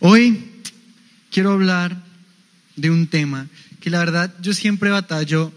Hoy 0.00 0.44
quiero 1.30 1.52
hablar 1.52 2.04
de 2.76 2.90
un 2.90 3.06
tema 3.06 3.48
que 3.80 3.88
la 3.88 3.98
verdad 4.00 4.34
yo 4.42 4.52
siempre 4.52 4.90
batallo 4.90 5.52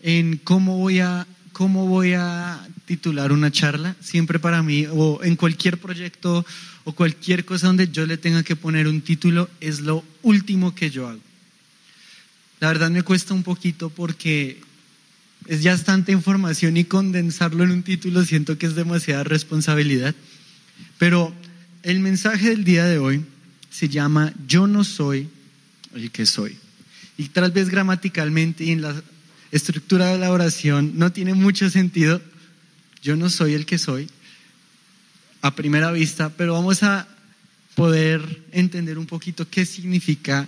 en 0.00 0.36
cómo 0.36 0.78
voy 0.78 1.00
a 1.00 1.26
cómo 1.52 1.86
voy 1.86 2.12
a 2.12 2.66
titular 2.86 3.32
una 3.32 3.50
charla, 3.50 3.96
siempre 4.00 4.38
para 4.38 4.62
mí 4.62 4.86
o 4.86 5.22
en 5.24 5.34
cualquier 5.34 5.78
proyecto 5.78 6.46
o 6.84 6.92
cualquier 6.92 7.44
cosa 7.44 7.66
donde 7.66 7.88
yo 7.88 8.06
le 8.06 8.16
tenga 8.16 8.44
que 8.44 8.54
poner 8.54 8.86
un 8.86 9.00
título 9.00 9.50
es 9.60 9.80
lo 9.80 10.04
último 10.22 10.72
que 10.72 10.90
yo 10.90 11.08
hago. 11.08 11.20
La 12.60 12.68
verdad 12.68 12.90
me 12.90 13.02
cuesta 13.02 13.34
un 13.34 13.42
poquito 13.42 13.90
porque 13.90 14.60
es 15.46 15.62
ya 15.62 15.76
tanta 15.76 16.12
información 16.12 16.76
y 16.76 16.84
condensarlo 16.84 17.64
en 17.64 17.72
un 17.72 17.82
título 17.82 18.24
siento 18.24 18.56
que 18.56 18.66
es 18.66 18.76
demasiada 18.76 19.24
responsabilidad. 19.24 20.14
Pero 20.98 21.34
el 21.82 21.98
mensaje 21.98 22.50
del 22.50 22.62
día 22.62 22.84
de 22.84 22.98
hoy 22.98 23.24
se 23.70 23.88
llama 23.88 24.32
Yo 24.46 24.66
no 24.66 24.84
soy 24.84 25.28
el 25.94 26.10
que 26.10 26.26
soy. 26.26 26.56
Y 27.16 27.28
tal 27.28 27.50
vez 27.52 27.68
gramaticalmente 27.68 28.64
y 28.64 28.72
en 28.72 28.82
la 28.82 29.02
estructura 29.52 30.06
de 30.06 30.18
la 30.18 30.30
oración 30.30 30.92
no 30.96 31.12
tiene 31.12 31.34
mucho 31.34 31.70
sentido. 31.70 32.20
Yo 33.02 33.16
no 33.16 33.30
soy 33.30 33.54
el 33.54 33.66
que 33.66 33.78
soy 33.78 34.08
a 35.42 35.54
primera 35.54 35.90
vista, 35.92 36.30
pero 36.30 36.54
vamos 36.54 36.82
a 36.82 37.08
poder 37.74 38.42
entender 38.52 38.98
un 38.98 39.06
poquito 39.06 39.48
qué 39.48 39.64
significa 39.64 40.46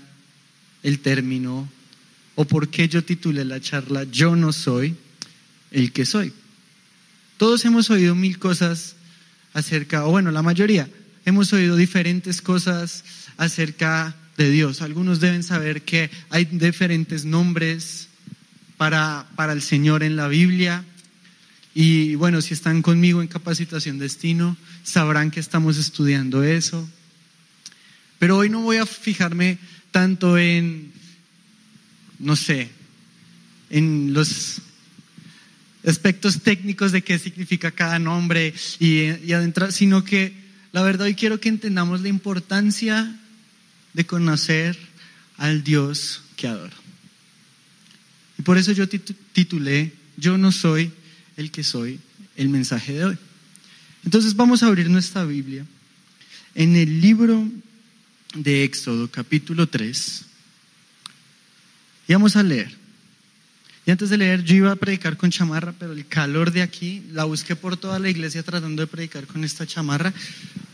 el 0.83 0.99
término 0.99 1.69
o 2.35 2.45
por 2.45 2.69
qué 2.69 2.89
yo 2.89 3.05
titulé 3.05 3.45
la 3.45 3.61
charla 3.61 4.05
Yo 4.05 4.37
no 4.37 4.53
soy 4.53 4.97
el 5.71 5.93
que 5.93 6.05
soy. 6.05 6.33
Todos 7.37 7.65
hemos 7.65 7.91
oído 7.91 8.15
mil 8.15 8.39
cosas 8.39 8.97
acerca, 9.55 10.07
o 10.07 10.11
bueno, 10.11 10.31
la 10.31 10.43
mayoría, 10.43 10.89
hemos 11.25 11.53
oído 11.53 11.77
diferentes 11.77 12.43
cosas 12.43 13.05
acerca 13.37 14.15
de 14.37 14.51
Dios. 14.51 14.83
Algunos 14.83 15.21
deben 15.21 15.43
saber 15.43 15.83
que 15.83 16.11
hay 16.31 16.45
diferentes 16.47 17.25
nombres 17.25 18.09
para, 18.77 19.27
para 19.37 19.53
el 19.53 19.63
Señor 19.63 20.03
en 20.03 20.17
la 20.17 20.29
Biblia. 20.29 20.85
Y 21.75 22.15
bueno, 22.17 22.43
si 22.43 22.55
están 22.55 22.83
conmigo 22.83 23.23
en 23.23 23.29
capacitación 23.29 23.99
destino, 23.99 24.57
sabrán 24.83 25.31
que 25.31 25.41
estamos 25.41 25.79
estudiando 25.79 26.43
eso. 26.43 26.89
Pero 28.19 28.37
hoy 28.37 28.49
no 28.51 28.61
voy 28.61 28.77
a 28.77 28.87
fijarme 28.87 29.59
tanto 29.91 30.39
en, 30.39 30.93
no 32.19 32.37
sé, 32.37 32.71
en 33.71 34.13
los 34.13 34.61
aspectos 35.85 36.43
técnicos 36.43 36.93
de 36.93 37.03
qué 37.03 37.19
significa 37.19 37.73
cada 37.73 37.99
nombre 37.99 38.55
y, 38.79 39.11
y 39.25 39.33
adentrar, 39.33 39.73
sino 39.73 40.05
que 40.05 40.42
la 40.73 40.83
verdad 40.83 41.07
hoy 41.07 41.15
quiero 41.15 41.39
que 41.41 41.49
entendamos 41.49 42.01
la 42.01 42.09
importancia 42.09 43.19
de 43.93 44.07
conocer 44.07 44.79
al 45.37 45.63
Dios 45.63 46.23
que 46.37 46.49
adoro. 46.49 46.77
Y 48.39 48.43
por 48.43 48.59
eso 48.59 48.73
yo 48.73 48.89
titulé 48.89 49.93
Yo 50.17 50.39
no 50.39 50.51
soy 50.53 50.91
el 51.37 51.51
que 51.51 51.63
soy 51.63 52.01
el 52.37 52.49
mensaje 52.49 52.93
de 52.93 53.05
hoy. 53.05 53.19
Entonces 54.05 54.35
vamos 54.35 54.63
a 54.63 54.67
abrir 54.67 54.91
nuestra 54.91 55.25
Biblia 55.25 55.65
en 56.55 56.77
el 56.77 57.01
libro 57.01 57.49
de 58.35 58.65
Éxodo 58.65 59.11
capítulo 59.11 59.69
3 59.69 60.25
y 62.09 62.13
vamos 62.13 62.37
a 62.37 62.43
leer. 62.43 62.83
Y 63.85 63.91
antes 63.91 64.11
de 64.11 64.19
leer, 64.19 64.45
yo 64.45 64.55
iba 64.55 64.71
a 64.71 64.77
predicar 64.77 65.17
con 65.17 65.31
chamarra, 65.31 65.75
pero 65.77 65.93
el 65.93 66.07
calor 66.07 66.53
de 66.53 66.63
aquí, 66.63 67.03
la 67.11 67.25
busqué 67.25 67.57
por 67.57 67.77
toda 67.77 67.99
la 67.99 68.11
iglesia 68.11 68.43
tratando 68.43 68.83
de 68.83 68.87
predicar 68.87 69.27
con 69.27 69.43
esta 69.43 69.67
chamarra, 69.67 70.13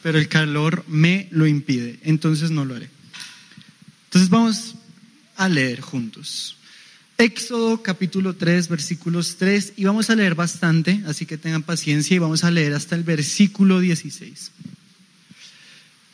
pero 0.08 0.18
el 0.18 0.28
calor 0.28 0.86
me 0.88 1.28
lo 1.32 1.46
impide, 1.46 1.98
entonces 2.02 2.50
no 2.50 2.64
lo 2.64 2.74
haré. 2.74 2.88
Entonces 4.06 4.30
vamos 4.30 4.74
a 5.36 5.50
leer 5.50 5.82
juntos. 5.82 6.56
Éxodo 7.18 7.82
capítulo 7.82 8.34
3, 8.34 8.68
versículos 8.68 9.36
3, 9.36 9.74
y 9.76 9.84
vamos 9.84 10.08
a 10.08 10.14
leer 10.14 10.34
bastante, 10.34 11.02
así 11.06 11.26
que 11.26 11.36
tengan 11.36 11.62
paciencia 11.62 12.14
y 12.14 12.20
vamos 12.20 12.42
a 12.42 12.50
leer 12.50 12.72
hasta 12.72 12.96
el 12.96 13.02
versículo 13.02 13.80
16. 13.80 14.50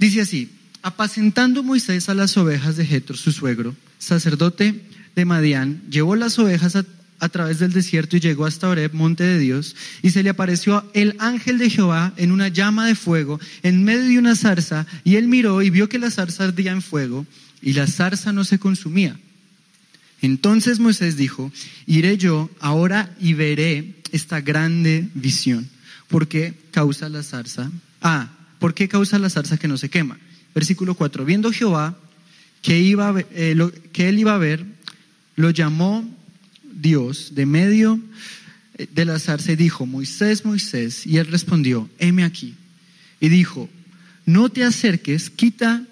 Dice 0.00 0.22
así, 0.22 0.50
apacentando 0.82 1.62
Moisés 1.62 2.08
a 2.08 2.14
las 2.14 2.36
ovejas 2.36 2.76
de 2.76 2.86
Jetro, 2.86 3.16
su 3.16 3.30
suegro, 3.30 3.76
sacerdote 4.00 4.82
de 5.14 5.24
Madián, 5.24 5.82
llevó 5.88 6.16
las 6.16 6.36
ovejas 6.40 6.74
a, 6.74 6.84
través 7.28 7.58
del 7.58 7.72
desierto 7.72 8.16
y 8.16 8.20
llegó 8.20 8.46
hasta 8.46 8.68
Oreb, 8.68 8.92
monte 8.92 9.24
de 9.24 9.38
Dios, 9.38 9.74
y 10.02 10.10
se 10.10 10.22
le 10.22 10.30
apareció 10.30 10.88
el 10.94 11.16
ángel 11.18 11.58
de 11.58 11.70
Jehová 11.70 12.12
en 12.16 12.32
una 12.32 12.48
llama 12.48 12.86
de 12.86 12.94
fuego 12.94 13.40
en 13.62 13.84
medio 13.84 14.04
de 14.04 14.18
una 14.18 14.36
zarza, 14.36 14.86
y 15.04 15.16
él 15.16 15.28
miró 15.28 15.62
y 15.62 15.70
vio 15.70 15.88
que 15.88 15.98
la 15.98 16.10
zarza 16.10 16.44
ardía 16.44 16.72
en 16.72 16.82
fuego, 16.82 17.26
y 17.62 17.72
la 17.72 17.86
zarza 17.86 18.32
no 18.32 18.44
se 18.44 18.58
consumía. 18.58 19.18
Entonces 20.20 20.78
Moisés 20.78 21.16
dijo, 21.16 21.52
iré 21.86 22.16
yo 22.16 22.50
ahora 22.60 23.14
y 23.20 23.34
veré 23.34 23.94
esta 24.12 24.40
grande 24.40 25.08
visión. 25.14 25.68
¿Por 26.08 26.28
qué 26.28 26.54
causa 26.70 27.08
la 27.08 27.22
zarza? 27.22 27.70
Ah, 28.00 28.30
¿por 28.58 28.74
qué 28.74 28.88
causa 28.88 29.18
la 29.18 29.28
zarza 29.28 29.56
que 29.56 29.68
no 29.68 29.76
se 29.76 29.90
quema? 29.90 30.16
Versículo 30.54 30.94
4. 30.94 31.24
Viendo 31.24 31.52
Jehová 31.52 31.96
que, 32.62 32.80
iba 32.80 33.14
eh, 33.32 33.56
que 33.92 34.08
él 34.08 34.18
iba 34.18 34.34
a 34.34 34.38
ver, 34.38 34.64
lo 35.36 35.50
llamó 35.50 36.08
Dios 36.74 37.34
de 37.34 37.46
medio 37.46 38.00
eh, 38.76 38.86
de 38.92 39.04
la 39.04 39.18
zarza 39.18 39.52
y 39.52 39.56
dijo, 39.56 39.86
Moisés, 39.86 40.44
Moisés, 40.44 41.06
y 41.06 41.18
él 41.18 41.26
respondió, 41.26 41.88
heme 41.98 42.24
aquí. 42.24 42.54
Y 43.20 43.28
dijo, 43.28 43.68
no 44.26 44.48
te 44.48 44.64
acerques, 44.64 45.30
quita 45.30 45.84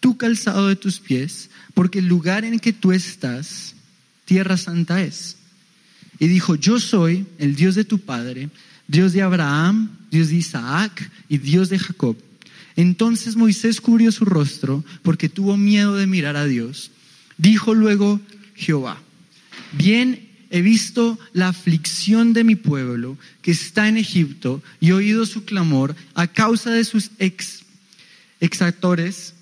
tu 0.00 0.16
calzado 0.16 0.68
de 0.68 0.76
tus 0.76 1.00
pies, 1.00 1.50
porque 1.74 1.98
el 1.98 2.08
lugar 2.08 2.44
en 2.44 2.58
que 2.60 2.72
tú 2.72 2.92
estás, 2.92 3.74
tierra 4.24 4.56
santa 4.56 5.02
es. 5.02 5.36
Y 6.18 6.28
dijo, 6.28 6.54
yo 6.54 6.80
soy 6.80 7.26
el 7.38 7.54
Dios 7.56 7.74
de 7.74 7.84
tu 7.84 7.98
padre, 7.98 8.50
Dios 8.86 9.12
de 9.12 9.22
Abraham, 9.22 9.90
Dios 10.10 10.28
de 10.28 10.36
Isaac 10.36 11.10
y 11.28 11.38
Dios 11.38 11.68
de 11.68 11.78
Jacob. 11.78 12.16
Entonces 12.76 13.36
Moisés 13.36 13.80
cubrió 13.80 14.12
su 14.12 14.24
rostro 14.24 14.84
porque 15.02 15.28
tuvo 15.28 15.56
miedo 15.56 15.96
de 15.96 16.06
mirar 16.06 16.36
a 16.36 16.44
Dios. 16.44 16.90
Dijo 17.36 17.74
luego 17.74 18.20
Jehová, 18.54 19.00
bien 19.72 20.27
he 20.50 20.62
visto 20.62 21.18
la 21.32 21.48
aflicción 21.48 22.32
de 22.32 22.44
mi 22.44 22.56
pueblo 22.56 23.18
que 23.42 23.50
está 23.50 23.88
en 23.88 23.96
Egipto 23.96 24.62
y 24.80 24.92
oído 24.92 25.26
su 25.26 25.44
clamor 25.44 25.94
a 26.14 26.26
causa 26.26 26.70
de 26.70 26.84
sus 26.84 27.10
ex, 27.18 27.64
exactores, 28.40 29.34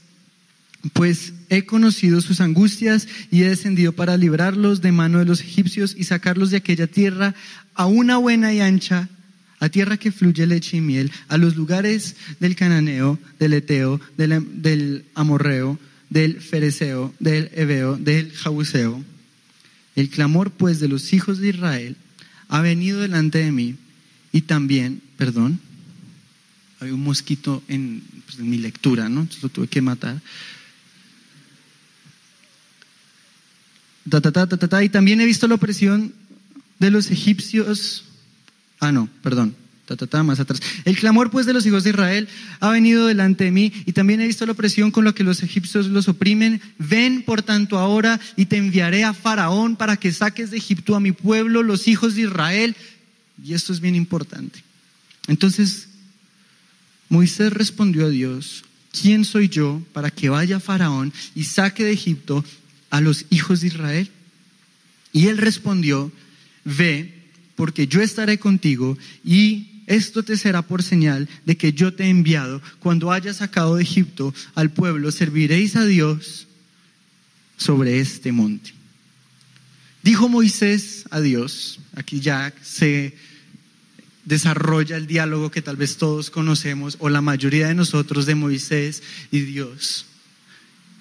pues 0.92 1.32
he 1.48 1.64
conocido 1.64 2.20
sus 2.20 2.40
angustias 2.40 3.08
y 3.30 3.42
he 3.42 3.48
descendido 3.48 3.92
para 3.92 4.16
librarlos 4.16 4.80
de 4.80 4.92
mano 4.92 5.18
de 5.18 5.24
los 5.24 5.40
egipcios 5.40 5.94
y 5.96 6.04
sacarlos 6.04 6.50
de 6.50 6.58
aquella 6.58 6.86
tierra 6.86 7.34
a 7.74 7.86
una 7.86 8.18
buena 8.18 8.52
y 8.52 8.60
ancha, 8.60 9.08
a 9.58 9.68
tierra 9.68 9.96
que 9.96 10.12
fluye 10.12 10.46
leche 10.46 10.76
y 10.76 10.80
miel, 10.80 11.10
a 11.28 11.38
los 11.38 11.56
lugares 11.56 12.16
del 12.40 12.56
cananeo, 12.56 13.18
del 13.38 13.54
eteo, 13.54 14.00
del, 14.16 14.62
del 14.62 15.06
amorreo, 15.14 15.78
del 16.10 16.40
fereceo, 16.40 17.12
del 17.18 17.50
Ebeo, 17.54 17.96
del 17.96 18.32
jabuseo. 18.32 19.02
El 19.96 20.10
clamor 20.10 20.50
pues 20.50 20.78
de 20.78 20.88
los 20.88 21.12
hijos 21.12 21.38
de 21.38 21.48
Israel 21.48 21.96
ha 22.48 22.60
venido 22.60 23.00
delante 23.00 23.38
de 23.38 23.50
mí 23.50 23.76
y 24.32 24.42
también, 24.42 25.02
perdón, 25.16 25.58
hay 26.80 26.90
un 26.90 27.02
mosquito 27.02 27.62
en, 27.68 28.02
pues, 28.26 28.38
mi 28.38 28.58
lectura, 28.58 29.08
¿no? 29.08 29.22
Entonces 29.22 29.42
lo 29.42 29.48
tuve 29.48 29.66
que 29.66 29.82
matar. 29.82 30.20
y 34.84 34.88
también 34.88 35.20
he 35.20 35.26
visto 35.26 35.48
la 35.48 35.56
opresión 35.56 36.14
de 36.78 36.90
los 36.90 37.10
egipcios. 37.10 38.04
Ah, 38.78 38.92
no, 38.92 39.08
perdón 39.22 39.65
más 40.24 40.40
atrás. 40.40 40.60
El 40.84 40.96
clamor 40.96 41.30
pues 41.30 41.46
de 41.46 41.52
los 41.52 41.64
hijos 41.66 41.84
de 41.84 41.90
Israel 41.90 42.28
ha 42.60 42.70
venido 42.70 43.06
delante 43.06 43.44
de 43.44 43.50
mí 43.50 43.72
y 43.84 43.92
también 43.92 44.20
he 44.20 44.26
visto 44.26 44.46
la 44.46 44.52
opresión 44.52 44.90
con 44.90 45.04
la 45.04 45.12
que 45.12 45.24
los 45.24 45.42
egipcios 45.42 45.86
los 45.86 46.08
oprimen. 46.08 46.60
Ven 46.78 47.22
por 47.22 47.42
tanto 47.42 47.78
ahora 47.78 48.20
y 48.36 48.46
te 48.46 48.56
enviaré 48.56 49.04
a 49.04 49.14
Faraón 49.14 49.76
para 49.76 49.96
que 49.96 50.12
saques 50.12 50.50
de 50.50 50.56
Egipto 50.56 50.96
a 50.96 51.00
mi 51.00 51.12
pueblo, 51.12 51.62
los 51.62 51.88
hijos 51.88 52.14
de 52.14 52.22
Israel. 52.22 52.76
Y 53.42 53.54
esto 53.54 53.72
es 53.72 53.80
bien 53.80 53.94
importante. 53.94 54.62
Entonces, 55.28 55.88
Moisés 57.08 57.52
respondió 57.52 58.06
a 58.06 58.10
Dios, 58.10 58.64
¿quién 58.92 59.24
soy 59.24 59.48
yo 59.48 59.82
para 59.92 60.10
que 60.10 60.28
vaya 60.28 60.60
Faraón 60.60 61.12
y 61.34 61.44
saque 61.44 61.84
de 61.84 61.92
Egipto 61.92 62.44
a 62.90 63.00
los 63.00 63.26
hijos 63.30 63.60
de 63.60 63.68
Israel? 63.68 64.10
Y 65.12 65.28
él 65.28 65.38
respondió, 65.38 66.10
ve, 66.64 67.14
porque 67.54 67.86
yo 67.86 68.02
estaré 68.02 68.38
contigo 68.38 68.98
y 69.24 69.75
esto 69.86 70.22
te 70.22 70.36
será 70.36 70.62
por 70.62 70.82
señal 70.82 71.28
de 71.44 71.56
que 71.56 71.72
yo 71.72 71.94
te 71.94 72.04
he 72.04 72.08
enviado. 72.08 72.60
Cuando 72.80 73.12
hayas 73.12 73.36
sacado 73.36 73.76
de 73.76 73.82
Egipto 73.82 74.34
al 74.54 74.70
pueblo, 74.70 75.12
serviréis 75.12 75.76
a 75.76 75.84
Dios 75.84 76.48
sobre 77.56 78.00
este 78.00 78.32
monte. 78.32 78.74
Dijo 80.02 80.28
Moisés 80.28 81.04
a 81.10 81.20
Dios, 81.20 81.80
aquí 81.94 82.20
ya 82.20 82.52
se 82.62 83.14
desarrolla 84.24 84.96
el 84.96 85.06
diálogo 85.06 85.50
que 85.50 85.62
tal 85.62 85.76
vez 85.76 85.96
todos 85.96 86.30
conocemos, 86.30 86.96
o 86.98 87.08
la 87.08 87.20
mayoría 87.20 87.68
de 87.68 87.74
nosotros, 87.74 88.26
de 88.26 88.34
Moisés 88.34 89.02
y 89.30 89.40
Dios. 89.40 90.06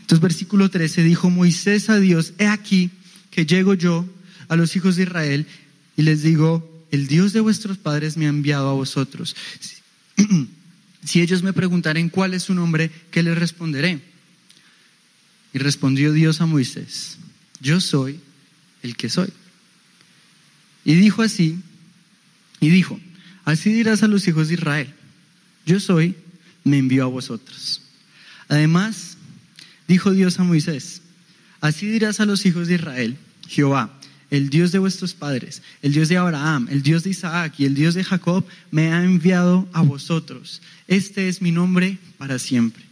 Entonces, 0.02 0.22
versículo 0.22 0.70
13 0.70 1.04
dijo 1.04 1.32
Moisés 1.32 1.90
a 1.90 2.00
Dios, 2.00 2.34
he 2.38 2.48
aquí 2.48 2.92
que 3.32 3.48
llego 3.48 3.74
yo 3.74 4.08
a 4.48 4.56
los 4.56 4.76
hijos 4.76 4.96
de 4.96 5.04
Israel 5.04 5.48
y 5.98 6.04
les 6.04 6.22
digo, 6.22 6.75
el 6.92 7.08
Dios 7.08 7.34
de 7.34 7.40
vuestros 7.40 7.78
padres 7.78 8.18
me 8.18 8.26
ha 8.26 8.30
enviado 8.30 8.70
a 8.70 8.74
vosotros. 8.74 9.36
Si 11.06 11.22
ellos 11.22 11.44
me 11.44 11.54
preguntaren 11.54 12.10
cuál 12.10 12.34
es 12.34 12.44
su 12.44 12.56
nombre, 12.56 12.90
¿qué 13.12 13.22
les 13.22 13.38
responderé? 13.38 14.02
Y 15.54 15.60
respondió 15.60 16.12
Dios 16.12 16.42
a 16.42 16.48
Moisés, 16.48 17.20
yo 17.62 17.80
soy 17.80 18.20
el 18.82 18.98
que 18.98 19.10
soy. 19.10 19.30
Y 20.84 20.96
dijo 20.96 21.22
así, 21.22 21.60
y 22.60 22.70
dijo, 22.70 23.00
así 23.46 23.72
dirás 23.72 24.02
a 24.02 24.08
los 24.08 24.28
hijos 24.28 24.48
de 24.48 24.56
Israel, 24.56 24.94
yo 25.66 25.80
soy, 25.80 26.16
me 26.64 26.80
envió 26.80 27.04
a 27.04 27.08
vosotros. 27.08 27.82
Además, 28.48 29.18
dijo 29.88 30.12
Dios 30.12 30.40
a 30.40 30.44
Moisés, 30.44 31.04
así 31.62 31.88
dirás 31.88 32.20
a 32.20 32.26
los 32.26 32.46
hijos 32.48 32.68
de 32.68 32.76
Israel, 32.76 33.18
Jehová, 33.48 33.95
el 34.32 34.50
Dios 34.50 34.72
de 34.72 34.80
vuestros 34.80 35.14
padres, 35.14 35.62
el 35.82 35.94
Dios 35.94 36.10
de 36.10 36.18
Abraham, 36.18 36.68
el 36.72 36.82
Dios 36.82 37.04
de 37.04 37.12
Isaac 37.12 37.54
y 37.58 37.66
el 37.66 37.76
Dios 37.76 37.94
de 37.94 38.04
Jacob, 38.04 38.46
me 38.72 38.92
ha 38.92 39.04
enviado 39.04 39.68
a 39.74 39.82
vosotros. 39.82 40.62
Este 40.88 41.30
es 41.30 41.42
mi 41.42 41.52
nombre 41.52 41.98
para 42.18 42.40
siempre. 42.40 42.84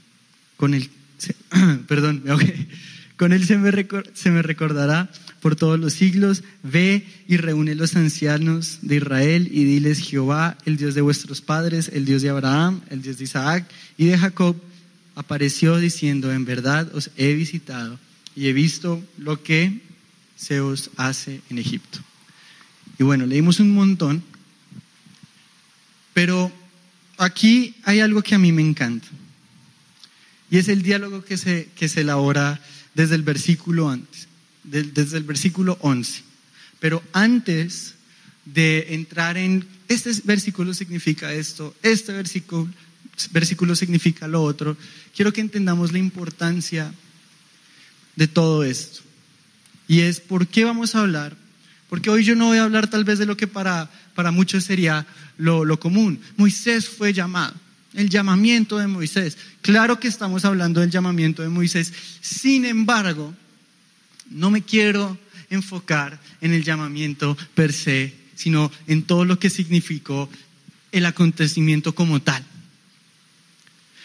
Con 0.57 0.73
él, 0.73 0.89
perdón, 1.87 2.23
con 3.17 3.33
él 3.33 3.45
se 3.45 3.57
me, 3.57 3.71
se 4.13 4.31
me 4.31 4.41
recordará 4.41 5.09
por 5.41 5.55
todos 5.55 5.79
los 5.79 5.93
siglos. 5.93 6.43
Ve 6.63 7.05
y 7.27 7.37
reúne 7.37 7.75
los 7.75 7.95
ancianos 7.95 8.79
de 8.81 8.95
Israel 8.95 9.49
y 9.51 9.63
diles, 9.65 9.99
Jehová, 9.99 10.57
el 10.65 10.77
Dios 10.77 10.95
de 10.95 11.01
vuestros 11.01 11.41
padres, 11.41 11.91
el 11.93 12.05
Dios 12.05 12.21
de 12.21 12.29
Abraham, 12.29 12.81
el 12.89 13.01
Dios 13.01 13.17
de 13.17 13.25
Isaac 13.25 13.69
y 13.97 14.05
de 14.05 14.17
Jacob, 14.17 14.55
apareció 15.15 15.77
diciendo, 15.77 16.31
en 16.31 16.45
verdad 16.45 16.89
os 16.95 17.11
he 17.17 17.33
visitado 17.33 17.99
y 18.35 18.47
he 18.47 18.53
visto 18.53 19.03
lo 19.17 19.43
que 19.43 19.81
se 20.43 20.59
os 20.59 20.89
hace 20.97 21.41
en 21.49 21.57
Egipto. 21.57 21.99
Y 22.99 23.03
bueno, 23.03 23.25
leímos 23.25 23.59
un 23.59 23.73
montón, 23.73 24.21
pero 26.13 26.51
aquí 27.17 27.75
hay 27.83 28.01
algo 28.01 28.21
que 28.21 28.35
a 28.35 28.39
mí 28.39 28.51
me 28.51 28.61
encanta. 28.61 29.07
Y 30.51 30.57
es 30.57 30.67
el 30.67 30.83
diálogo 30.83 31.23
que 31.23 31.37
se, 31.37 31.69
que 31.75 31.87
se 31.87 32.01
elabora 32.01 32.59
desde 32.93 33.15
el 33.15 33.23
versículo 33.23 33.89
antes, 33.89 34.27
desde 34.63 35.17
el 35.17 35.23
versículo 35.23 35.77
11. 35.81 36.21
Pero 36.79 37.01
antes 37.13 37.95
de 38.45 38.93
entrar 38.93 39.37
en, 39.37 39.65
este 39.87 40.11
versículo 40.25 40.73
significa 40.73 41.33
esto, 41.33 41.73
este 41.81 42.11
versículo, 42.11 42.69
versículo 43.31 43.75
significa 43.75 44.27
lo 44.27 44.43
otro, 44.43 44.75
quiero 45.15 45.31
que 45.31 45.41
entendamos 45.41 45.93
la 45.93 45.99
importancia 45.99 46.93
de 48.17 48.27
todo 48.27 48.65
esto. 48.65 49.01
Y 49.87 50.01
es 50.01 50.19
por 50.19 50.47
qué 50.47 50.63
vamos 50.63 50.95
a 50.95 51.01
hablar. 51.01 51.35
Porque 51.89 52.09
hoy 52.09 52.23
yo 52.23 52.35
no 52.35 52.47
voy 52.47 52.57
a 52.57 52.63
hablar 52.63 52.89
tal 52.89 53.03
vez 53.03 53.19
de 53.19 53.25
lo 53.25 53.37
que 53.37 53.47
para, 53.47 53.89
para 54.15 54.31
muchos 54.31 54.63
sería 54.63 55.05
lo, 55.37 55.65
lo 55.65 55.79
común. 55.79 56.19
Moisés 56.37 56.89
fue 56.89 57.13
llamado, 57.13 57.53
el 57.93 58.09
llamamiento 58.09 58.77
de 58.77 58.87
Moisés. 58.87 59.37
Claro 59.61 59.99
que 59.99 60.07
estamos 60.07 60.45
hablando 60.45 60.81
del 60.81 60.89
llamamiento 60.89 61.43
de 61.43 61.49
Moisés. 61.49 61.93
Sin 62.21 62.65
embargo, 62.65 63.33
no 64.29 64.49
me 64.49 64.63
quiero 64.63 65.17
enfocar 65.49 66.19
en 66.41 66.53
el 66.53 66.63
llamamiento 66.63 67.37
per 67.53 67.71
se, 67.73 68.13
sino 68.35 68.71
en 68.87 69.03
todo 69.03 69.25
lo 69.25 69.37
que 69.37 69.49
significó 69.49 70.29
el 70.91 71.05
acontecimiento 71.05 71.93
como 71.93 72.21
tal. 72.21 72.43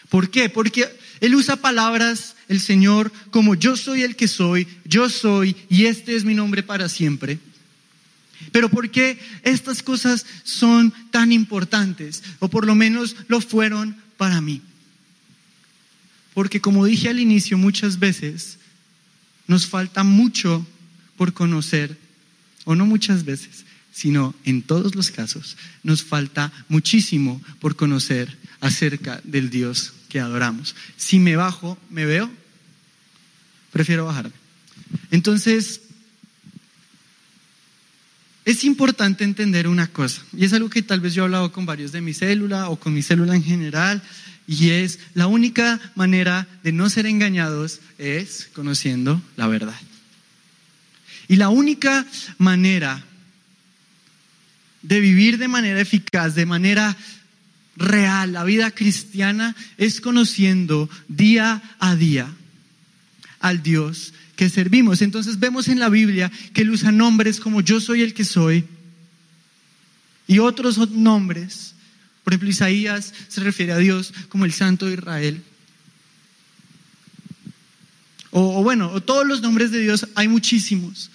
¿Por 0.09 0.31
qué? 0.31 0.49
Porque 0.49 0.89
él 1.21 1.35
usa 1.35 1.57
palabras, 1.57 2.37
el 2.49 2.61
Señor, 2.61 3.13
como 3.31 3.55
yo 3.55 3.77
soy 3.77 4.03
el 4.03 4.17
que 4.17 4.29
soy, 4.29 4.69
yo 4.85 5.09
soy 5.09 5.57
y 5.69 5.87
este 5.87 6.17
es 6.17 6.25
mi 6.25 6.35
nombre 6.35 6.63
para 6.63 6.89
siempre. 6.89 7.39
Pero 8.53 8.69
¿por 8.69 8.91
qué 8.91 9.19
estas 9.43 9.83
cosas 9.83 10.25
son 10.45 10.93
tan 11.11 11.33
importantes? 11.33 12.23
O 12.39 12.49
por 12.49 12.67
lo 12.67 12.75
menos 12.75 13.17
lo 13.27 13.41
fueron 13.41 13.97
para 14.17 14.41
mí. 14.41 14.63
Porque 16.35 16.61
como 16.61 16.85
dije 16.85 17.09
al 17.09 17.19
inicio, 17.19 17.59
muchas 17.59 17.99
veces 17.99 18.59
nos 19.49 19.67
falta 19.67 20.05
mucho 20.05 20.65
por 21.17 21.33
conocer, 21.33 21.99
o 22.65 22.77
no 22.77 22.87
muchas 22.87 23.25
veces, 23.25 23.65
sino 23.93 24.35
en 24.45 24.63
todos 24.63 24.95
los 24.95 25.11
casos, 25.11 25.57
nos 25.83 26.05
falta 26.05 26.53
muchísimo 26.69 27.43
por 27.59 27.75
conocer 27.75 28.39
acerca 28.61 29.21
del 29.25 29.51
Dios 29.51 29.95
que 30.09 30.21
adoramos. 30.21 30.75
Si 30.97 31.19
me 31.19 31.37
bajo, 31.37 31.79
¿me 31.91 32.07
veo? 32.07 32.31
Prefiero 33.73 34.07
bajarme. 34.07 34.33
Entonces, 35.11 35.83
es 38.45 38.65
importante 38.65 39.25
entender 39.25 39.69
una 39.69 39.89
cosa, 39.89 40.23
y 40.33 40.45
es 40.47 40.53
algo 40.55 40.71
que 40.71 40.83
tal 40.83 41.01
vez 41.01 41.13
yo 41.13 41.23
he 41.23 41.27
hablado 41.27 41.53
con 41.53 41.67
varios 41.67 41.93
de 41.93 42.01
mi 42.01 42.15
célula 42.15 42.71
o 42.71 42.77
con 42.77 42.95
mi 42.95 43.03
célula 43.03 43.37
en 43.37 43.45
general, 43.45 44.03
y 44.47 44.71
es 44.71 44.99
la 45.13 45.27
única 45.27 45.79
manera 45.95 46.49
de 46.63 46.73
no 46.73 46.89
ser 46.89 47.05
engañados 47.05 47.81
es 47.99 48.49
conociendo 48.55 49.21
la 49.37 49.47
verdad. 49.47 49.79
Y 51.29 51.37
la 51.37 51.51
única 51.51 52.07
manera 52.39 53.05
de 54.81 55.01
vivir 55.01 55.37
de 55.37 55.49
manera 55.49 55.81
eficaz, 55.81 56.35
de 56.35 56.47
manera 56.47 56.97
real, 57.79 58.33
la 58.33 58.45
vida 58.45 58.71
cristiana, 58.71 59.57
es 59.79 60.01
conociendo 60.01 60.91
día 61.07 61.63
a 61.79 61.95
día 61.97 62.29
al 63.41 63.63
Dios 63.63 64.13
que 64.37 64.51
servimos. 64.51 65.01
Entonces 65.01 65.39
vemos 65.39 65.69
en 65.69 65.79
la 65.79 65.89
Biblia 65.89 66.31
que 66.53 66.63
él 66.63 66.71
usa 66.71 66.93
nombres 66.93 67.41
como 67.41 67.61
yo 67.61 67.81
soy 67.81 68.03
el 68.03 68.15
que 68.15 68.25
soy 68.25 68.65
y 70.27 70.41
otros 70.41 70.91
nombres. 70.91 71.75
Por 72.25 72.33
ejemplo, 72.33 72.51
Isaías 72.51 73.15
se 73.29 73.41
refiere 73.41 73.73
a 73.73 73.79
Dios 73.79 74.13
como 74.29 74.45
el 74.45 74.53
Santo 74.53 74.87
de 74.87 74.95
Israel. 74.95 75.43
O, 78.31 78.63
bueno, 78.63 79.01
todos 79.01 79.27
los 79.27 79.41
nombres 79.41 79.71
de 79.71 79.81
Dios, 79.81 80.07
hay 80.15 80.29
muchísimos. 80.29 81.11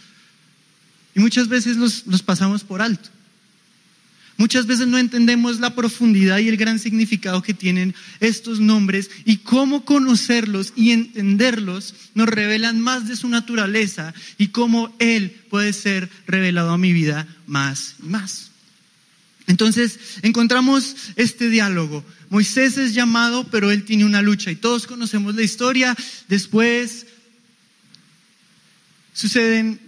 Y 1.13 1.19
muchas 1.19 1.47
veces 1.47 1.77
los 1.77 2.23
pasamos 2.23 2.63
por 2.63 2.81
alto. 2.81 3.12
Muchas 4.37 4.65
veces 4.65 4.87
no 4.87 4.97
entendemos 4.97 5.59
la 5.59 5.75
profundidad 5.75 6.39
y 6.39 6.49
el 6.49 6.57
gran 6.57 6.79
significado 6.79 7.43
que 7.43 7.53
tienen 7.53 7.93
estos 8.19 8.59
nombres 8.59 9.11
y 9.25 9.37
cómo 9.37 9.85
conocerlos 9.85 10.73
y 10.75 10.91
entenderlos 10.91 11.93
nos 12.15 12.27
revelan 12.27 12.81
más 12.81 13.07
de 13.07 13.15
su 13.15 13.29
naturaleza 13.29 14.13
y 14.37 14.47
cómo 14.47 14.93
Él 14.99 15.31
puede 15.49 15.71
ser 15.71 16.09
revelado 16.25 16.71
a 16.71 16.77
mi 16.77 16.93
vida 16.93 17.27
más 17.45 17.95
y 18.03 18.07
más. 18.07 18.49
Entonces 19.45 19.99
encontramos 20.21 20.95
este 21.15 21.49
diálogo. 21.49 22.03
Moisés 22.29 22.77
es 22.77 22.93
llamado, 22.93 23.47
pero 23.51 23.71
él 23.71 23.83
tiene 23.83 24.05
una 24.05 24.21
lucha 24.21 24.49
y 24.49 24.55
todos 24.55 24.87
conocemos 24.87 25.35
la 25.35 25.43
historia. 25.43 25.95
Después 26.29 27.05
suceden 29.13 29.79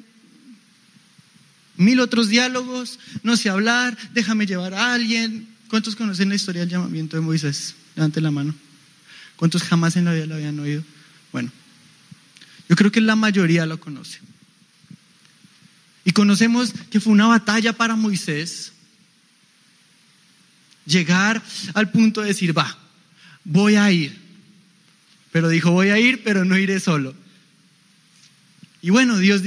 mil 1.78 2.00
otros 2.00 2.30
diálogos, 2.30 3.00
no 3.24 3.38
sé 3.38 3.50
hablar, 3.50 3.98
déjame 4.14 4.46
llevar 4.46 4.74
a 4.74 4.94
alguien. 4.94 5.48
¿Cuántos 5.70 5.96
conocen 5.96 6.30
la 6.30 6.36
historia 6.36 6.62
del 6.62 6.70
llamamiento 6.70 7.18
de 7.18 7.22
Moisés? 7.22 7.76
Levante 7.96 8.22
la 8.22 8.32
mano. 8.32 8.54
¿Cuántos 9.36 9.64
jamás 9.64 9.96
en 9.96 10.06
la 10.06 10.14
vida 10.14 10.26
lo 10.26 10.36
habían 10.36 10.60
oído? 10.60 10.84
Bueno, 11.32 11.52
yo 12.70 12.76
creo 12.76 12.92
que 12.92 13.02
la 13.02 13.16
mayoría 13.16 13.66
lo 13.66 13.80
conoce. 13.80 14.20
Y 16.06 16.12
conocemos 16.12 16.74
que 16.90 17.00
fue 17.00 17.14
una 17.14 17.28
batalla 17.28 17.74
para 17.74 17.96
Moisés 17.96 18.72
llegar 20.86 21.42
al 21.74 21.92
punto 21.92 22.22
de 22.22 22.28
decir, 22.28 22.58
va, 22.58 22.78
voy 23.44 23.76
a 23.76 23.92
ir. 23.92 24.16
Pero 25.32 25.50
dijo, 25.50 25.72
voy 25.72 25.90
a 25.90 26.00
ir, 26.00 26.24
pero 26.24 26.46
no 26.46 26.58
iré 26.58 26.80
solo. 26.80 27.16
Y 28.82 28.92
bueno, 28.92 29.18
Dios, 29.18 29.42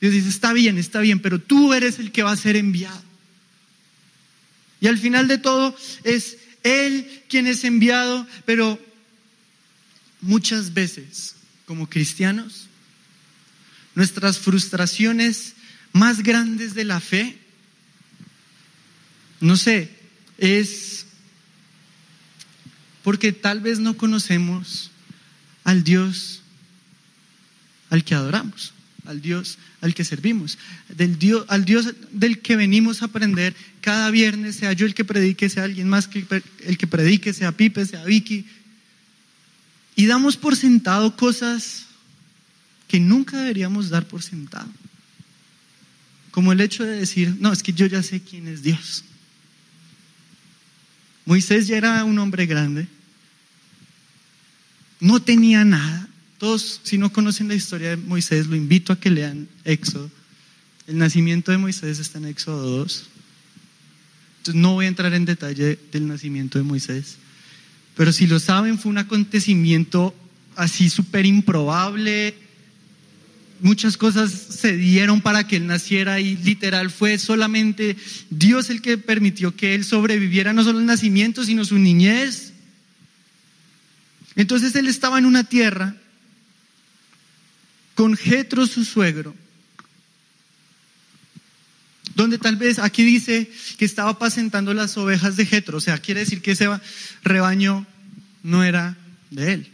Dios 0.00 0.12
dice, 0.12 0.28
está 0.28 0.52
bien, 0.52 0.78
está 0.78 1.00
bien, 1.00 1.20
pero 1.20 1.40
tú 1.40 1.74
eres 1.74 1.98
el 1.98 2.12
que 2.12 2.22
va 2.22 2.32
a 2.32 2.36
ser 2.36 2.56
enviado. 2.56 3.02
Y 4.80 4.86
al 4.86 4.98
final 4.98 5.26
de 5.26 5.38
todo 5.38 5.76
es 6.04 6.38
Él 6.62 7.24
quien 7.28 7.46
es 7.46 7.64
enviado, 7.64 8.26
pero 8.44 8.78
muchas 10.20 10.72
veces 10.72 11.34
como 11.66 11.88
cristianos, 11.88 12.66
nuestras 13.94 14.38
frustraciones 14.38 15.54
más 15.92 16.22
grandes 16.22 16.74
de 16.74 16.84
la 16.84 17.00
fe, 17.00 17.38
no 19.40 19.56
sé, 19.56 19.90
es 20.38 21.06
porque 23.02 23.32
tal 23.32 23.60
vez 23.60 23.80
no 23.80 23.96
conocemos 23.96 24.90
al 25.64 25.82
Dios 25.82 26.42
al 27.90 28.04
que 28.04 28.14
adoramos 28.14 28.72
al 29.08 29.22
Dios 29.22 29.58
al 29.80 29.94
que 29.94 30.04
servimos, 30.04 30.58
del 30.88 31.18
Dios, 31.18 31.44
al 31.48 31.64
Dios 31.64 31.94
del 32.12 32.40
que 32.40 32.56
venimos 32.56 33.02
a 33.02 33.06
aprender 33.06 33.54
cada 33.80 34.10
viernes, 34.10 34.56
sea 34.56 34.72
yo 34.74 34.86
el 34.86 34.94
que 34.94 35.04
predique, 35.04 35.48
sea 35.48 35.64
alguien 35.64 35.88
más 35.88 36.06
que 36.06 36.26
el 36.64 36.78
que 36.78 36.86
predique, 36.86 37.32
sea 37.32 37.52
Pipe, 37.52 37.84
sea 37.86 38.04
Vicky. 38.04 38.46
Y 39.96 40.06
damos 40.06 40.36
por 40.36 40.56
sentado 40.56 41.16
cosas 41.16 41.86
que 42.86 43.00
nunca 43.00 43.38
deberíamos 43.38 43.88
dar 43.88 44.06
por 44.06 44.22
sentado. 44.22 44.68
Como 46.30 46.52
el 46.52 46.60
hecho 46.60 46.84
de 46.84 46.96
decir, 46.96 47.36
no, 47.40 47.52
es 47.52 47.62
que 47.62 47.72
yo 47.72 47.86
ya 47.86 48.02
sé 48.02 48.20
quién 48.20 48.46
es 48.46 48.62
Dios. 48.62 49.04
Moisés 51.24 51.66
ya 51.66 51.76
era 51.76 52.04
un 52.04 52.18
hombre 52.18 52.46
grande, 52.46 52.88
no 55.00 55.20
tenía 55.20 55.64
nada. 55.64 56.07
Todos, 56.38 56.80
si 56.84 56.98
no 56.98 57.12
conocen 57.12 57.48
la 57.48 57.54
historia 57.54 57.90
de 57.90 57.96
Moisés, 57.96 58.46
lo 58.46 58.54
invito 58.54 58.92
a 58.92 59.00
que 59.00 59.10
lean 59.10 59.48
Éxodo. 59.64 60.08
El 60.86 60.98
nacimiento 60.98 61.50
de 61.50 61.58
Moisés 61.58 61.98
está 61.98 62.18
en 62.18 62.26
Éxodo 62.26 62.78
2. 62.78 63.06
Entonces 64.38 64.62
no 64.62 64.74
voy 64.74 64.84
a 64.86 64.88
entrar 64.88 65.12
en 65.14 65.24
detalle 65.24 65.78
del 65.90 66.06
nacimiento 66.06 66.58
de 66.58 66.64
Moisés. 66.64 67.16
Pero 67.96 68.12
si 68.12 68.28
lo 68.28 68.38
saben, 68.38 68.78
fue 68.78 68.90
un 68.90 68.98
acontecimiento 68.98 70.14
así 70.54 70.88
súper 70.88 71.26
improbable. 71.26 72.34
Muchas 73.60 73.96
cosas 73.96 74.30
se 74.30 74.76
dieron 74.76 75.20
para 75.20 75.48
que 75.48 75.56
él 75.56 75.66
naciera 75.66 76.20
y 76.20 76.36
literal 76.36 76.90
fue 76.90 77.18
solamente 77.18 77.96
Dios 78.30 78.70
el 78.70 78.80
que 78.80 78.96
permitió 78.96 79.56
que 79.56 79.74
él 79.74 79.84
sobreviviera 79.84 80.52
no 80.52 80.62
solo 80.62 80.78
el 80.78 80.86
nacimiento, 80.86 81.42
sino 81.42 81.64
su 81.64 81.78
niñez. 81.80 82.52
Entonces 84.36 84.76
él 84.76 84.86
estaba 84.86 85.18
en 85.18 85.26
una 85.26 85.42
tierra 85.42 85.96
con 87.98 88.16
Jetro 88.16 88.64
su 88.68 88.84
suegro, 88.84 89.34
donde 92.14 92.38
tal 92.38 92.54
vez 92.54 92.78
aquí 92.78 93.02
dice 93.02 93.50
que 93.76 93.84
estaba 93.84 94.10
apacentando 94.10 94.72
las 94.72 94.96
ovejas 94.96 95.34
de 95.34 95.44
Jetro, 95.44 95.78
o 95.78 95.80
sea, 95.80 95.98
quiere 95.98 96.20
decir 96.20 96.40
que 96.40 96.52
ese 96.52 96.68
rebaño 97.24 97.88
no 98.44 98.62
era 98.62 98.96
de 99.32 99.52
él. 99.52 99.72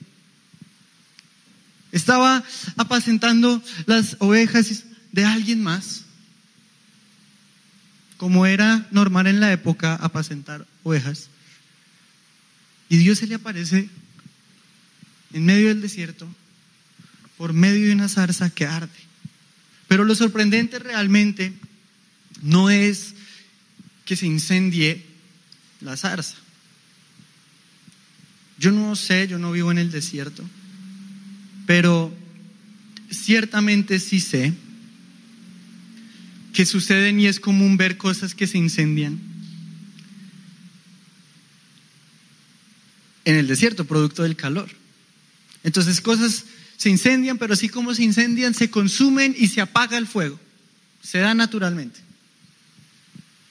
Estaba 1.93 2.43
apacentando 2.79 3.63
las 3.85 4.17
ovejas 4.21 4.85
de 5.13 5.27
alguien 5.27 5.63
más, 5.63 6.05
como 8.17 8.47
era 8.47 8.89
normal 8.91 9.27
en 9.27 9.41
la 9.41 9.53
época 9.53 9.97
apacentar 9.97 10.67
ovejas. 10.83 11.29
Y 12.89 12.97
Dios 12.97 13.19
se 13.19 13.27
le 13.27 13.35
aparece 13.35 13.91
en 15.35 15.45
medio 15.45 15.69
del 15.69 15.83
desierto 15.83 16.27
por 17.37 17.53
medio 17.53 17.87
de 17.87 17.93
una 17.93 18.09
zarza 18.09 18.51
que 18.51 18.67
arde. 18.67 18.89
Pero 19.89 20.05
lo 20.05 20.15
sorprendente 20.15 20.79
realmente 20.79 21.53
no 22.43 22.71
es 22.71 23.15
que 24.05 24.17
se 24.17 24.27
incendie 24.27 25.05
la 25.81 25.97
zarza. 25.97 26.37
Yo 28.59 28.71
no 28.71 28.95
sé, 28.97 29.27
yo 29.29 29.39
no 29.39 29.53
vivo 29.53 29.71
en 29.71 29.79
el 29.79 29.91
desierto, 29.91 30.45
pero 31.67 32.15
ciertamente 33.11 33.99
sí 33.99 34.21
sé 34.21 34.53
que 36.53 36.65
suceden 36.65 37.19
y 37.19 37.27
es 37.27 37.41
común 37.41 37.77
ver 37.77 37.97
cosas 37.97 38.35
que 38.35 38.47
se 38.47 38.59
incendian 38.59 39.19
en 43.25 43.37
el 43.37 43.49
desierto, 43.49 43.85
producto 43.85 44.23
del 44.23 44.37
calor. 44.37 44.71
Entonces 45.65 46.01
cosas 46.01 46.45
se 46.77 46.91
incendian, 46.91 47.39
pero 47.39 47.55
así 47.55 47.69
como 47.69 47.95
se 47.95 48.03
incendian, 48.03 48.55
se 48.55 48.71
consumen 48.71 49.35
y 49.39 49.49
se 49.49 49.61
apaga 49.61 49.99
el 49.99 50.07
fuego. 50.07 50.39
Se 51.03 51.19
da 51.19 51.35
naturalmente. 51.35 52.01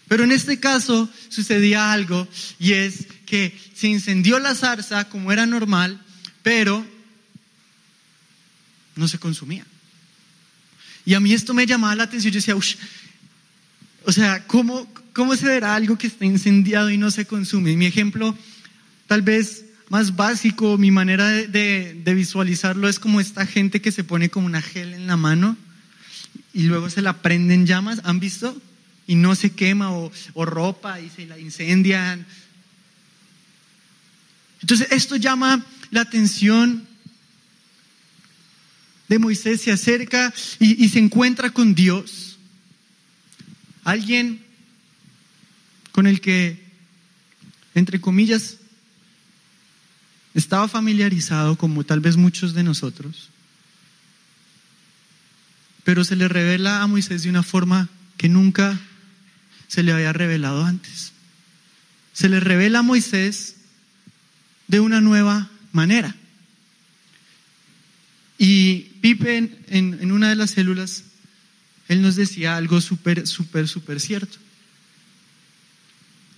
Pero 0.08 0.24
en 0.24 0.32
este 0.32 0.60
caso 0.60 1.10
sucedía 1.30 1.92
algo 1.92 2.28
y 2.60 2.74
es 2.74 3.08
que 3.26 3.58
se 3.74 3.88
incendió 3.88 4.38
la 4.40 4.54
zarza 4.54 5.10
como 5.10 5.32
era 5.32 5.46
normal, 5.46 6.00
pero 6.44 6.86
no 8.96 9.08
se 9.08 9.18
consumía. 9.18 9.66
Y 11.06 11.16
a 11.16 11.20
mí 11.20 11.34
esto 11.34 11.54
me 11.54 11.66
llamaba 11.66 11.96
la 11.96 12.04
atención. 12.04 12.32
Yo 12.32 12.38
decía, 12.38 12.56
o 14.06 14.12
sea, 14.12 14.46
¿cómo, 14.46 14.88
¿cómo 15.14 15.36
se 15.36 15.48
verá 15.48 15.76
algo 15.76 15.98
que 15.98 16.08
está 16.08 16.26
incendiado 16.26 16.90
y 16.90 16.98
no 16.98 17.12
se 17.12 17.26
consume? 17.26 17.76
Mi 17.76 17.86
ejemplo, 17.86 18.38
tal 19.08 19.22
vez 19.22 19.63
más 19.94 20.16
básico, 20.16 20.80
mi 20.80 20.90
manera 20.90 21.30
de, 21.30 22.02
visualizarlo 22.04 22.90
es 22.90 22.98
como 22.98 23.22
esta 23.22 23.46
gente 23.46 23.80
que 23.80 23.92
se 23.92 24.04
pone 24.04 24.30
como 24.30 24.48
una 24.48 24.60
gel 24.60 24.92
en 24.92 25.06
la 25.06 25.18
mano 25.18 25.56
y 26.52 26.64
luego 26.64 26.90
se 26.90 27.04
la 27.04 27.22
prenden 27.22 27.68
llamas, 27.68 28.02
¿han 28.04 28.20
visto? 28.20 28.60
Y 29.06 29.14
no 29.14 29.36
se 29.36 29.52
quema 29.52 29.92
o, 29.92 30.12
ropa 30.34 31.00
y 31.00 31.12
se 31.12 31.28
la 31.28 31.38
incendian. 31.38 32.26
Entonces 34.62 34.88
esto 34.90 35.16
llama 35.16 35.64
la 35.92 36.02
atención 36.02 36.88
de 39.10 39.20
Moisés, 39.20 39.62
se 39.62 39.72
acerca 39.72 40.34
y 40.58 40.90
se 40.90 40.98
encuentra 40.98 41.52
con 41.52 41.76
Dios. 41.76 42.40
Alguien 43.84 44.44
con 45.92 46.08
el 46.08 46.20
que, 46.20 46.64
entre 47.76 48.02
comillas, 48.02 48.58
estaba 50.34 50.68
familiarizado 50.68 51.58
como 51.58 51.84
tal 51.84 52.00
vez 52.00 52.18
muchos 52.18 52.54
de 52.54 52.64
nosotros, 52.64 53.30
pero 55.84 56.04
se 56.04 56.16
le 56.16 56.28
revela 56.28 56.82
a 56.82 56.88
Moisés 56.88 57.24
de 57.24 57.30
una 57.30 57.44
forma 57.44 57.90
que 58.18 58.30
nunca 58.30 58.80
se 59.68 59.84
le 59.84 59.92
había 59.92 60.14
revelado 60.14 60.64
antes. 60.64 61.12
Se 62.14 62.30
le 62.30 62.40
revela 62.40 62.80
a 62.80 62.84
Moisés 62.84 63.56
de 64.68 64.80
una 64.80 65.02
nueva 65.02 65.50
manera. 65.72 66.16
Y 68.38 68.92
Pipe 69.02 69.38
en, 69.38 69.58
en, 69.70 70.12
una 70.12 70.30
de 70.30 70.36
las 70.36 70.52
células, 70.52 71.04
él 71.88 72.02
nos 72.02 72.16
decía 72.16 72.56
algo 72.56 72.82
súper, 72.82 73.28
súper, 73.28 73.68
súper 73.68 74.00
cierto. 74.00 74.38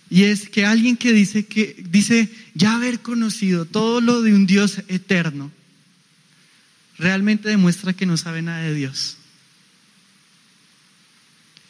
Y 0.09 0.23
es 0.23 0.49
que 0.49 0.65
alguien 0.65 0.97
que 0.97 1.11
dice 1.13 1.45
que 1.45 1.83
dice 1.89 2.29
ya 2.53 2.75
haber 2.75 2.99
conocido 2.99 3.65
todo 3.65 4.01
lo 4.01 4.21
de 4.21 4.33
un 4.33 4.45
Dios 4.45 4.79
eterno, 4.87 5.51
realmente 6.97 7.49
demuestra 7.49 7.93
que 7.93 8.05
no 8.05 8.17
sabe 8.17 8.41
nada 8.41 8.61
de 8.61 8.73
Dios. 8.73 9.17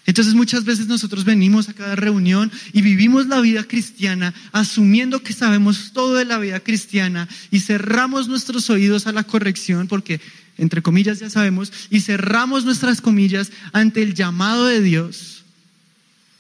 Entonces 0.08 0.36
muchas 0.36 0.65
veces 0.65 0.88
nosotros 0.88 1.25
venimos 1.25 1.68
a 1.68 1.74
cada 1.74 1.96
reunión 1.96 2.51
y 2.74 2.82
vivimos 2.82 3.25
la 3.25 3.42
vida 3.42 3.63
cristiana 3.63 4.36
asumiendo 4.51 5.24
que 5.24 5.34
sabemos 5.34 5.94
todo 5.94 6.15
de 6.15 6.25
la 6.25 6.38
vida 6.38 6.60
cristiana 6.60 7.27
y 7.50 7.62
cerramos 7.62 8.27
nuestros 8.27 8.70
oídos 8.70 9.08
a 9.08 9.12
la 9.12 9.24
corrección 9.24 9.88
porque 9.88 10.22
entre 10.58 10.84
comillas 10.84 11.20
ya 11.20 11.32
sabemos 11.32 11.74
y 11.89 12.01
cerramos 12.01 12.65
nuestras 12.65 13.01
comillas 13.01 13.51
ante 13.74 14.04
el 14.04 14.13
llamado 14.13 14.68
de 14.68 14.82
Dios 14.82 15.35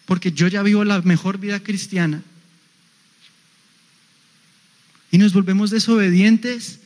porque 0.05 0.31
yo 0.31 0.47
ya 0.47 0.61
vivo 0.63 0.83
la 0.83 1.01
mejor 1.01 1.39
vida 1.39 1.59
cristiana. 1.61 2.21
Y 5.11 5.17
nos 5.17 5.33
volvemos 5.33 5.69
desobedientes 5.69 6.79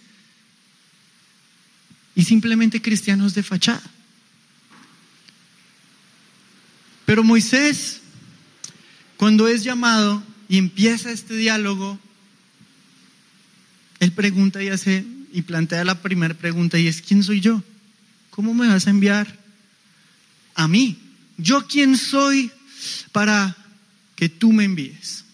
y 2.16 2.24
simplemente 2.24 2.82
cristianos 2.82 3.34
de 3.34 3.44
fachada. 3.44 3.82
Pero 7.06 7.24
Moisés, 7.24 8.02
cuando 9.18 9.48
es 9.48 9.64
llamado 9.64 10.22
y 10.48 10.58
empieza 10.58 11.12
este 11.12 11.36
diálogo, 11.36 11.98
él 14.00 14.12
pregunta 14.12 14.62
y 14.62 14.70
hace 14.70 15.06
y 15.32 15.42
plantea 15.42 15.84
la 15.84 16.02
primera 16.02 16.34
pregunta 16.34 16.80
y 16.80 16.88
es 16.88 17.02
¿quién 17.02 17.24
soy 17.24 17.42
yo? 17.42 17.64
¿Cómo 18.30 18.54
me 18.54 18.68
vas 18.68 18.88
a 18.88 18.92
enviar 18.92 19.40
a 20.56 20.68
mí? 20.68 21.00
¿Yo 21.38 21.68
quién 21.68 21.98
soy 21.98 22.52
para 23.12 23.56
que 24.16 24.30
tú 24.30 24.52
me 24.52 24.66
envíes. 24.66 25.26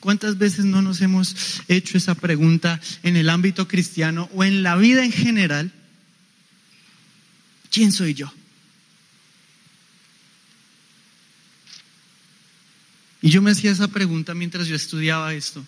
¿Cuántas 0.00 0.38
veces 0.38 0.64
no 0.64 0.82
nos 0.82 1.00
hemos 1.00 1.34
hecho 1.68 1.98
esa 1.98 2.14
pregunta 2.14 2.80
en 3.02 3.16
el 3.16 3.28
ámbito 3.28 3.66
cristiano 3.66 4.30
o 4.34 4.44
en 4.44 4.62
la 4.62 4.76
vida 4.76 5.04
en 5.04 5.12
general? 5.12 5.72
¿Quién 7.70 7.92
soy 7.92 8.14
yo? 8.14 8.32
Y 13.20 13.30
yo 13.30 13.42
me 13.42 13.50
hacía 13.50 13.72
esa 13.72 13.88
pregunta 13.88 14.34
mientras 14.34 14.68
yo 14.68 14.76
estudiaba 14.76 15.34
esto. 15.34 15.66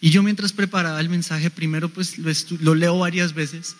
Y 0.00 0.10
yo 0.10 0.22
mientras 0.22 0.52
preparaba 0.52 1.00
el 1.00 1.08
mensaje, 1.08 1.50
primero 1.50 1.88
pues 1.88 2.18
lo, 2.18 2.30
lo 2.60 2.74
leo 2.74 2.98
varias 2.98 3.34
veces. 3.34 3.74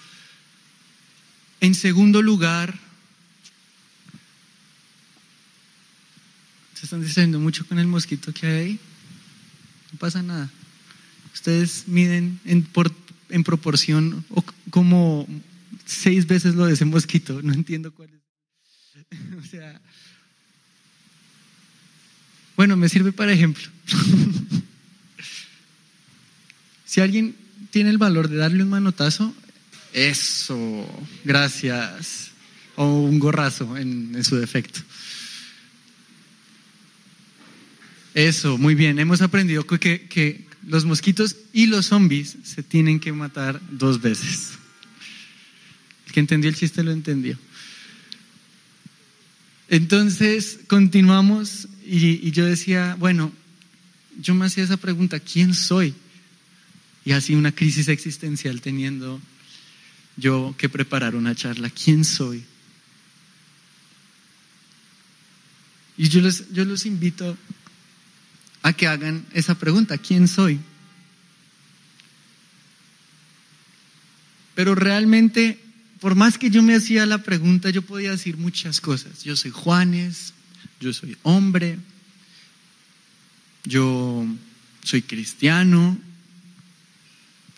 En 1.61 1.75
segundo 1.77 2.23
lugar, 2.23 2.79
Se 6.79 6.87
están 6.87 7.03
distrayendo 7.03 7.41
mucho 7.41 7.67
con 7.67 7.81
el 7.81 7.89
mosquito 7.89 8.33
que 8.33 8.47
hay 8.47 8.55
ahí. 8.55 8.79
No 9.91 9.99
pasa 9.99 10.23
nada. 10.23 10.49
Ustedes 11.35 11.89
miden 11.89 12.39
en, 12.45 12.63
por, 12.63 12.95
en 13.31 13.43
proporción 13.43 14.25
o 14.31 14.45
como 14.71 15.27
seis 15.85 16.29
veces 16.29 16.55
lo 16.55 16.67
de 16.67 16.75
ese 16.75 16.85
mosquito. 16.85 17.43
No 17.43 17.53
entiendo 17.53 17.93
cuál 17.93 18.11
es. 18.11 19.19
o 19.45 19.51
sea. 19.51 19.81
Bueno, 22.55 22.77
me 22.77 22.89
sirve 22.89 23.11
para 23.11 23.33
ejemplo. 23.33 23.65
si 26.85 27.01
alguien 27.01 27.35
tiene 27.73 27.91
el 27.91 27.99
valor 27.99 28.29
de 28.29 28.37
darle 28.37 28.63
un 28.63 28.71
manotazo, 28.71 29.35
Eso, 29.93 30.87
gracias. 31.25 32.31
O 32.77 33.01
un 33.01 33.19
gorrazo 33.19 33.77
en, 33.77 34.15
en 34.15 34.23
su 34.23 34.37
defecto. 34.37 34.81
Eso, 38.19 38.59
muy 38.59 38.75
bien. 38.75 38.99
Hemos 38.99 39.23
aprendido 39.23 39.65
que, 39.65 40.09
que, 40.09 40.45
los 40.67 40.85
mosquitos 40.85 41.37
y 41.53 41.67
los 41.67 41.87
zombies 41.87 42.37
se 42.43 42.65
tienen 42.65 42.99
que 42.99 43.13
matar 43.13 43.61
dos 43.71 44.03
veces. 44.03 44.59
El 46.05 46.13
que 46.13 46.19
entendió 46.19 46.51
el 46.51 46.57
chiste 46.57 46.83
lo 46.83 46.91
entendió. 46.91 47.39
Entonces, 49.69 50.59
continuamos 50.67 51.69
y, 51.87 52.33
yo 52.33 52.45
decía, 52.45 52.97
bueno, 52.99 53.31
yo 54.21 54.35
me 54.35 54.47
hacía 54.47 54.65
esa 54.65 54.79
pregunta, 54.79 55.21
¿quién 55.21 55.55
soy? 55.55 55.95
Y 57.05 57.13
así 57.13 57.37
una 57.37 57.53
crisis 57.53 57.87
existencial 57.87 58.61
teniendo 58.61 59.21
yo 60.17 60.57
que 60.59 60.69
preparar 60.69 61.15
una 61.15 61.37
charla, 61.37 61.71
¿quién 61.71 62.05
soy? 62.05 62.43
Y 65.97 66.09
yo 66.09 66.21
los, 66.21 66.53
yo 66.53 66.65
los 66.65 66.85
invito 66.85 67.39
que 68.73 68.87
hagan 68.87 69.25
esa 69.33 69.57
pregunta, 69.57 69.99
¿quién 69.99 70.29
soy? 70.29 70.59
Pero 74.55 74.75
realmente, 74.75 75.59
por 76.01 76.17
más 76.17 76.37
que 76.37 76.51
yo 76.51 76.63
me 76.63 76.75
hacía 76.75 77.07
la 77.07 77.23
pregunta, 77.23 77.71
yo 77.71 77.83
podía 77.83 78.11
decir 78.11 78.37
muchas 78.37 78.81
cosas. 78.81 79.23
Yo 79.23 79.37
soy 79.37 79.53
Juanes, 79.53 80.35
yo 80.81 80.93
soy 80.93 81.17
hombre, 81.23 81.79
yo 83.65 84.27
soy 84.83 85.03
cristiano, 85.03 85.97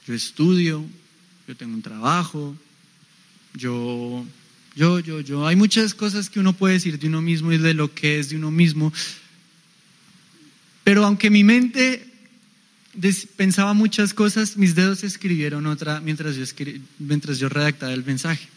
yo 0.07 0.15
estudio, 0.15 0.85
yo 1.49 1.57
tengo 1.57 1.75
un 1.75 1.83
trabajo, 1.83 2.57
yo, 3.55 4.27
yo, 4.75 5.01
yo, 5.01 5.21
yo. 5.21 5.47
Hay 5.47 5.57
muchas 5.57 5.95
cosas 5.95 6.29
que 6.29 6.41
uno 6.41 6.53
puede 6.53 6.75
decir 6.75 6.99
de 6.99 7.09
uno 7.09 7.23
mismo 7.23 7.53
y 7.53 7.59
de 7.59 7.75
lo 7.75 7.95
que 7.95 8.19
es 8.19 8.31
de 8.31 8.37
uno 8.37 8.51
mismo, 8.51 8.93
pero 10.85 11.05
aunque 11.05 11.31
mi 11.31 11.45
mente 11.45 12.07
pensaba 13.37 13.73
muchas 13.73 14.15
cosas, 14.15 14.57
mis 14.57 14.75
dedos 14.75 15.05
escribieron 15.05 15.67
otra 15.67 16.01
mientras 16.01 16.37
yo, 16.37 17.49
redactaba 17.49 17.93
el 17.93 18.05
mensaje. 18.05 18.49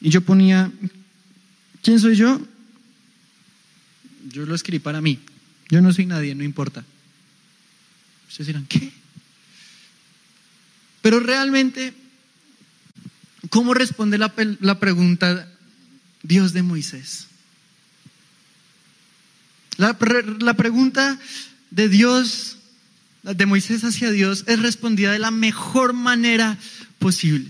Y 0.00 0.10
yo 0.10 0.20
ponía, 0.20 0.72
¿quién 1.82 2.00
soy 2.00 2.16
yo? 2.16 2.40
Yo 4.28 4.46
lo 4.46 4.54
escribí 4.54 4.78
para 4.78 5.00
mí. 5.00 5.18
Yo 5.68 5.80
no 5.80 5.92
soy 5.92 6.06
nadie, 6.06 6.34
no 6.34 6.44
importa. 6.44 6.84
Ustedes 8.28 8.48
dirán, 8.48 8.66
¿qué? 8.66 8.92
Pero 11.02 11.20
realmente, 11.20 11.94
¿cómo 13.50 13.74
responde 13.74 14.18
la 14.18 14.78
pregunta 14.78 15.48
Dios 16.22 16.52
de 16.52 16.62
Moisés? 16.62 17.27
La, 19.78 19.96
pregunta 19.96 21.20
de 21.70 21.88
Dios, 21.88 22.56
de 23.22 23.46
Moisés 23.46 23.84
hacia 23.84 24.10
Dios, 24.10 24.42
es 24.48 24.60
respondida 24.60 25.12
de 25.12 25.20
la 25.20 25.30
mejor 25.30 25.92
manera 25.92 26.58
posible. 26.98 27.48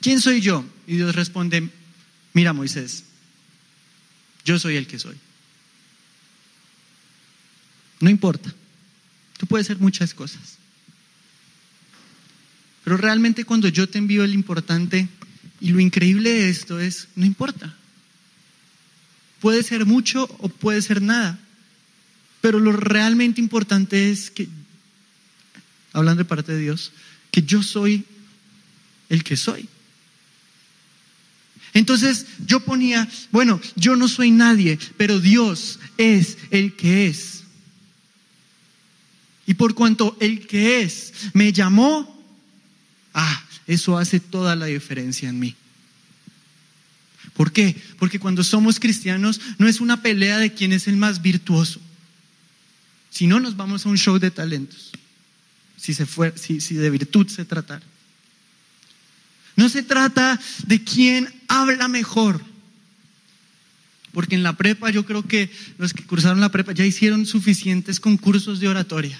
¿Quién 0.00 0.18
soy 0.22 0.40
yo? 0.40 0.64
Y 0.86 0.96
Dios 0.96 1.14
responde, 1.14 1.68
mira 2.32 2.54
Moisés, 2.54 3.04
yo 4.46 4.58
soy 4.58 4.76
el 4.76 4.86
que 4.86 4.98
soy. 4.98 5.16
No 8.00 8.08
importa, 8.08 8.50
tú 9.36 9.46
puedes 9.46 9.66
ser 9.66 9.78
muchas 9.78 10.14
cosas. 10.14 10.56
Pero 12.82 12.96
realmente 12.96 13.44
cuando 13.44 13.68
yo 13.68 13.90
te 13.90 13.98
envío 13.98 14.24
el 14.24 14.32
importante 14.32 15.06
y 15.60 15.68
lo 15.68 15.80
increíble 15.80 16.30
de 16.30 16.48
esto 16.48 16.80
es, 16.80 17.08
no 17.14 17.26
importa. 17.26 17.76
Puede 19.40 19.62
ser 19.62 19.86
mucho 19.86 20.24
o 20.38 20.48
puede 20.48 20.82
ser 20.82 21.02
nada. 21.02 21.38
Pero 22.40 22.58
lo 22.58 22.72
realmente 22.72 23.40
importante 23.40 24.10
es 24.10 24.30
que, 24.30 24.48
hablando 25.92 26.22
de 26.22 26.28
parte 26.28 26.52
de 26.52 26.60
Dios, 26.60 26.92
que 27.30 27.42
yo 27.42 27.62
soy 27.62 28.04
el 29.08 29.24
que 29.24 29.36
soy. 29.36 29.68
Entonces 31.72 32.26
yo 32.46 32.60
ponía, 32.60 33.08
bueno, 33.30 33.60
yo 33.76 33.96
no 33.96 34.08
soy 34.08 34.30
nadie, 34.30 34.78
pero 34.96 35.20
Dios 35.20 35.78
es 35.98 36.38
el 36.50 36.74
que 36.74 37.06
es. 37.06 37.44
Y 39.46 39.54
por 39.54 39.74
cuanto 39.74 40.16
el 40.20 40.46
que 40.46 40.82
es 40.82 41.12
me 41.32 41.52
llamó, 41.52 42.24
ah, 43.14 43.44
eso 43.66 43.98
hace 43.98 44.20
toda 44.20 44.56
la 44.56 44.66
diferencia 44.66 45.28
en 45.28 45.38
mí. 45.38 45.56
¿Por 47.40 47.52
qué? 47.52 47.74
Porque 47.98 48.20
cuando 48.20 48.44
somos 48.44 48.78
cristianos 48.78 49.40
no 49.56 49.66
es 49.66 49.80
una 49.80 50.02
pelea 50.02 50.36
de 50.36 50.52
quién 50.52 50.72
es 50.72 50.86
el 50.88 50.98
más 50.98 51.22
virtuoso. 51.22 51.80
Si 53.08 53.26
no, 53.26 53.40
nos 53.40 53.56
vamos 53.56 53.86
a 53.86 53.88
un 53.88 53.96
show 53.96 54.18
de 54.18 54.30
talentos. 54.30 54.90
Si, 55.74 55.94
se 55.94 56.04
fue, 56.04 56.34
si, 56.36 56.58
de 56.58 56.90
virtud 56.90 57.28
se 57.28 57.46
tratara. 57.46 57.80
No 59.56 59.70
se 59.70 59.82
trata 59.82 60.38
de 60.66 60.84
quién 60.84 61.32
habla 61.48 61.88
mejor. 61.88 62.44
Porque 64.12 64.34
en 64.34 64.42
la 64.42 64.58
prepa 64.58 64.90
yo 64.90 65.06
creo 65.06 65.26
que 65.26 65.50
los 65.78 65.94
que 65.94 66.04
cursaron 66.04 66.42
la 66.42 66.52
prepa 66.52 66.72
ya 66.72 66.84
hicieron 66.84 67.24
suficientes 67.24 68.00
concursos 68.00 68.60
de 68.60 68.68
oratoria. 68.68 69.18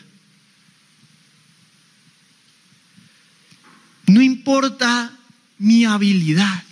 No 4.07 4.21
importa 4.21 5.11
mi 5.57 5.87
habilidad. 5.87 6.65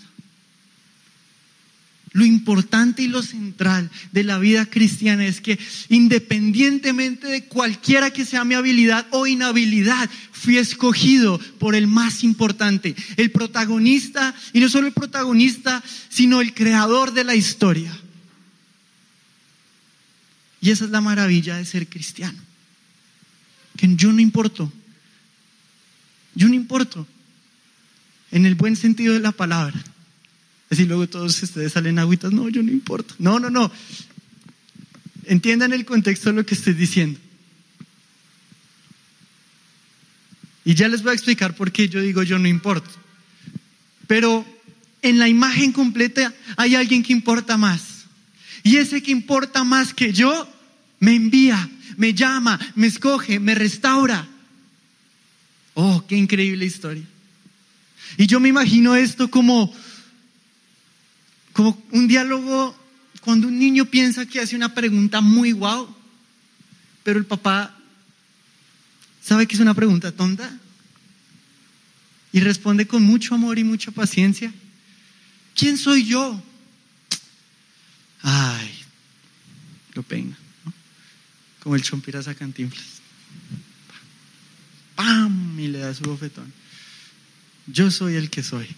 Lo 2.19 2.25
importante 2.25 3.03
y 3.03 3.07
lo 3.07 3.23
central 3.23 3.89
de 4.11 4.25
la 4.25 4.39
vida 4.39 4.67
cristiana 4.67 5.25
es 5.25 5.41
que 5.41 5.57
independientemente 5.89 7.29
de 7.29 7.45
cualquiera 7.45 8.11
que 8.11 8.25
sea 8.25 8.43
mi 8.43 8.57
habilidad 8.57 9.07
o 9.13 9.29
inhabilidad, 9.29 10.11
fui 10.33 10.59
escogido 10.59 11.39
por 11.61 11.77
el 11.77 11.87
más 11.87 12.25
importante, 12.25 12.97
el 13.17 13.31
protagonista, 13.31 14.35
y 14.53 14.59
no 14.59 14.69
solo 14.69 14.89
el 14.89 14.95
protagonista, 14.95 15.81
sino 16.09 16.41
el 16.41 16.55
creador 16.55 17.13
de 17.13 17.23
la 17.23 17.37
historia. 17.37 17.97
Y 20.61 20.73
esa 20.73 20.87
es 20.87 20.91
la 20.91 21.01
maravilla 21.01 21.57
de 21.57 21.67
ser 21.67 21.87
cristiano. 21.87 22.41
Que 23.77 23.95
yo 23.95 24.11
no 24.11 24.21
importo. 24.21 24.73
Yo 26.35 26.49
no 26.49 26.55
importo. 26.55 27.07
En 28.33 28.45
el 28.45 28.57
buen 28.57 28.75
sentido 28.75 29.15
de 29.15 29.21
la 29.21 29.31
palabra. 29.31 29.81
Así 30.71 30.85
luego 30.85 31.09
todos 31.09 31.43
ustedes 31.43 31.73
salen 31.73 31.99
agüitas, 31.99 32.33
no, 32.33 32.49
yo 32.49 32.63
no 32.63 32.71
importa. 32.71 33.15
No, 33.19 33.39
no, 33.39 33.51
no. 33.51 33.71
Entiendan 35.25 35.73
el 35.73 35.85
contexto 35.85 36.31
de 36.31 36.37
lo 36.37 36.47
que 36.47 36.55
estoy 36.55 36.75
diciendo. 36.75 37.19
Y 40.65 40.75
ya 40.75 40.89
les 40.89 41.03
voy 41.03 41.13
a 41.13 41.15
explicar 41.15 41.55
por 41.55 41.73
qué 41.73 41.89
yo 41.89 42.01
digo 42.01 42.23
yo 42.23 42.39
no 42.39 42.47
importo. 42.47 42.91
Pero 44.07 44.45
en 45.01 45.19
la 45.19 45.29
imagen 45.29 45.73
completa 45.73 46.35
hay 46.57 46.75
alguien 46.75 47.03
que 47.03 47.13
importa 47.13 47.57
más. 47.57 48.05
Y 48.63 48.77
ese 48.77 49.03
que 49.03 49.11
importa 49.11 49.65
más 49.65 49.95
que 49.95 50.13
yo 50.13 50.47
me 51.01 51.15
envía, 51.15 51.71
me 51.97 52.13
llama, 52.13 52.59
me 52.75 52.87
escoge, 52.87 53.41
me 53.41 53.55
restaura. 53.55 54.29
Oh, 55.75 56.05
qué 56.07 56.17
increíble 56.17 56.67
historia. 56.67 57.05
Y 58.19 58.27
yo 58.27 58.41
me 58.41 58.49
imagino 58.49 58.95
esto 58.95 59.31
como 59.31 59.73
como 61.59 61.77
un 61.91 62.07
diálogo 62.07 62.73
cuando 63.21 63.49
un 63.49 63.59
niño 63.59 63.85
piensa 63.85 64.25
que 64.27 64.39
hace 64.39 64.55
una 64.55 64.77
pregunta 64.77 65.21
muy 65.21 65.51
guau, 65.51 65.93
pero 67.03 67.19
el 67.19 67.27
papá 67.27 67.77
sabe 69.21 69.49
que 69.49 69.57
es 69.57 69.61
una 69.61 69.75
pregunta 69.75 70.13
tonta 70.13 70.57
y 72.31 72.39
responde 72.39 72.87
con 72.87 73.03
mucho 73.03 73.35
amor 73.35 73.59
y 73.59 73.65
mucha 73.65 73.91
paciencia. 73.91 74.55
¿Quién 75.57 75.77
soy 75.77 76.05
yo? 76.05 76.41
Ay, 78.23 78.71
lo 79.95 80.05
peina, 80.05 80.39
como 81.61 81.75
el 81.75 81.83
chompira 81.83 82.23
cantinflas. 82.37 83.03
¡Pam! 84.95 85.59
Y 85.59 85.67
le 85.67 85.79
da 85.79 85.93
su 85.93 86.05
bofetón. 86.05 86.53
Yo 87.67 87.91
soy 87.91 88.15
el 88.15 88.31
que 88.31 88.45
soy. 88.45 88.69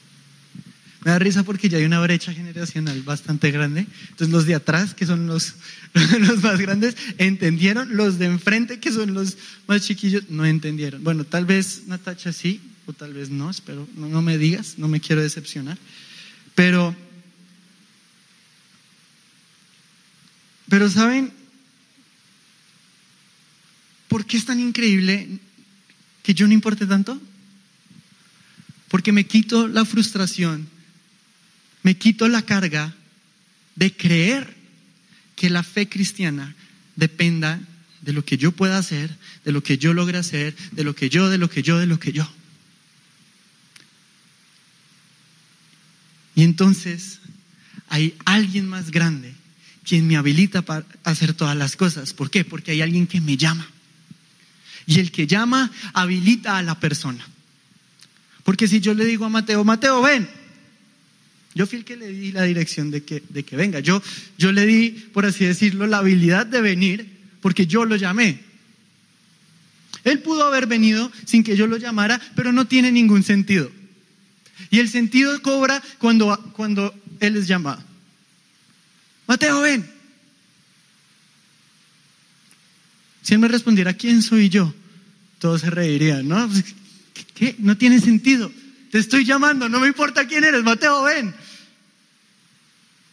Me 1.03 1.13
da 1.13 1.19
risa 1.19 1.45
porque 1.45 1.71
ya 1.71 1.79
hay 1.79 1.85
una 1.85 2.01
brecha 2.01 2.33
generacional 2.35 3.01
bastante 3.03 3.51
grande. 3.51 3.87
Entonces 4.11 4.29
los 4.29 4.45
de 4.45 4.55
atrás, 4.55 4.93
que 4.93 5.07
son 5.07 5.27
los, 5.27 5.55
los 6.21 6.43
más 6.43 6.61
grandes, 6.61 6.95
entendieron. 7.17 7.97
Los 7.97 8.19
de 8.19 8.27
enfrente, 8.27 8.81
que 8.81 8.93
son 8.93 9.15
los 9.15 9.39
más 9.67 9.83
chiquillos, 9.83 10.25
no 10.29 10.45
entendieron. 10.45 11.03
Bueno, 11.03 11.25
tal 11.25 11.47
vez 11.47 11.85
Natacha 11.87 12.33
sí, 12.33 12.61
o 12.85 12.93
tal 12.93 13.15
vez 13.15 13.31
no, 13.31 13.49
espero, 13.49 13.89
no, 13.97 14.09
no 14.09 14.21
me 14.21 14.37
digas, 14.37 14.75
no 14.77 14.89
me 14.89 15.01
quiero 15.01 15.23
decepcionar. 15.23 15.79
Pero, 16.55 16.95
pero 20.69 20.91
¿saben 20.91 21.33
por 24.09 24.27
qué 24.27 24.37
es 24.37 24.45
tan 24.45 24.61
increíble 24.61 25.39
que 26.23 26.35
yo 26.35 26.47
no 26.47 26.53
importe 26.53 26.87
tanto? 26.87 27.19
Porque 28.89 29.13
me 29.13 29.25
quito 29.25 29.69
la 29.69 29.85
frustración, 29.85 30.69
me 31.83 31.97
quito 31.97 32.29
la 32.29 32.43
carga 32.43 32.95
de 33.77 33.93
creer 33.93 34.55
que 35.37 35.51
la 35.51 35.63
fe 35.63 35.89
cristiana 35.89 36.55
dependa 36.97 37.61
de 38.03 38.13
lo 38.13 38.25
que 38.25 38.37
yo 38.37 38.53
pueda 38.53 38.79
hacer, 38.79 39.17
de 39.45 39.53
lo 39.53 39.63
que 39.63 39.79
yo 39.79 39.95
logre 39.95 40.19
hacer, 40.19 40.55
de 40.73 40.85
lo 40.85 40.95
que 40.95 41.09
yo, 41.09 41.29
de 41.29 41.39
lo 41.39 41.49
que 41.49 41.63
yo, 41.63 41.79
de 41.79 41.87
lo 41.87 41.99
que 41.99 42.13
yo. 42.13 42.31
Y 46.35 46.43
entonces 46.43 47.21
hay 47.89 48.15
alguien 48.25 48.69
más 48.69 48.91
grande 48.91 49.35
quien 49.85 50.07
me 50.07 50.17
habilita 50.17 50.63
para 50.63 50.87
hacer 51.05 51.35
todas 51.35 51.57
las 51.57 51.77
cosas. 51.77 52.13
¿Por 52.13 52.31
qué? 52.31 52.45
Porque 52.45 52.71
hay 52.71 52.83
alguien 52.83 53.07
que 53.07 53.21
me 53.21 53.37
llama. 53.37 53.67
Y 54.87 55.01
el 55.01 55.11
que 55.11 55.27
llama 55.27 55.71
habilita 55.93 56.59
a 56.59 56.63
la 56.63 56.79
persona. 56.79 57.27
Porque 58.45 58.69
si 58.69 58.81
yo 58.81 58.95
le 58.95 59.05
digo 59.05 59.25
a 59.25 59.29
Mateo, 59.29 59.65
Mateo, 59.65 60.03
ven. 60.03 60.40
Yo 61.61 61.67
fui 61.67 61.81
el 61.81 61.85
que 61.85 61.99
le 61.99 62.09
di 62.09 62.33
la 62.33 62.45
dirección 62.45 62.91
de 62.91 63.03
que, 63.03 63.23
de 63.29 63.43
que 63.43 63.55
venga. 63.55 63.81
Yo, 63.81 64.03
yo 64.39 64.51
le 64.51 64.65
di, 64.65 64.93
por 65.13 65.27
así 65.27 65.45
decirlo, 65.45 65.87
la 65.87 65.99
habilidad 65.99 66.47
de 66.47 66.63
venir 66.63 67.07
porque 67.43 67.67
yo 67.67 67.85
lo 67.85 67.97
llamé. 67.97 68.41
Él 70.05 70.21
pudo 70.21 70.47
haber 70.47 70.67
venido 70.67 71.13
sin 71.27 71.45
que 71.45 71.59
yo 71.59 71.67
lo 71.67 71.77
llamara, 71.77 72.19
pero 72.35 72.51
no 72.51 72.67
tiene 72.67 72.91
ningún 72.91 73.23
sentido. 73.23 73.71
Y 74.71 74.79
el 74.79 74.89
sentido 74.89 75.43
cobra 75.43 75.83
cuando, 75.99 76.35
cuando 76.55 76.95
Él 77.21 77.37
es 77.37 77.47
llamado. 77.47 77.85
Mateo, 79.27 79.61
ven. 79.61 79.87
Si 83.21 83.35
Él 83.35 83.41
me 83.41 83.49
respondiera, 83.49 83.93
¿quién 83.93 84.23
soy 84.23 84.49
yo? 84.49 84.73
Todos 85.39 85.61
se 85.61 85.69
reirían, 85.69 86.27
¿no? 86.27 86.49
¿Qué? 87.35 87.55
No 87.59 87.77
tiene 87.77 88.01
sentido. 88.01 88.51
Te 88.91 88.99
estoy 88.99 89.27
llamando, 89.27 89.69
no 89.69 89.79
me 89.79 89.89
importa 89.89 90.27
quién 90.27 90.43
eres, 90.43 90.65
Mateo, 90.65 91.05
ven. 91.05 91.35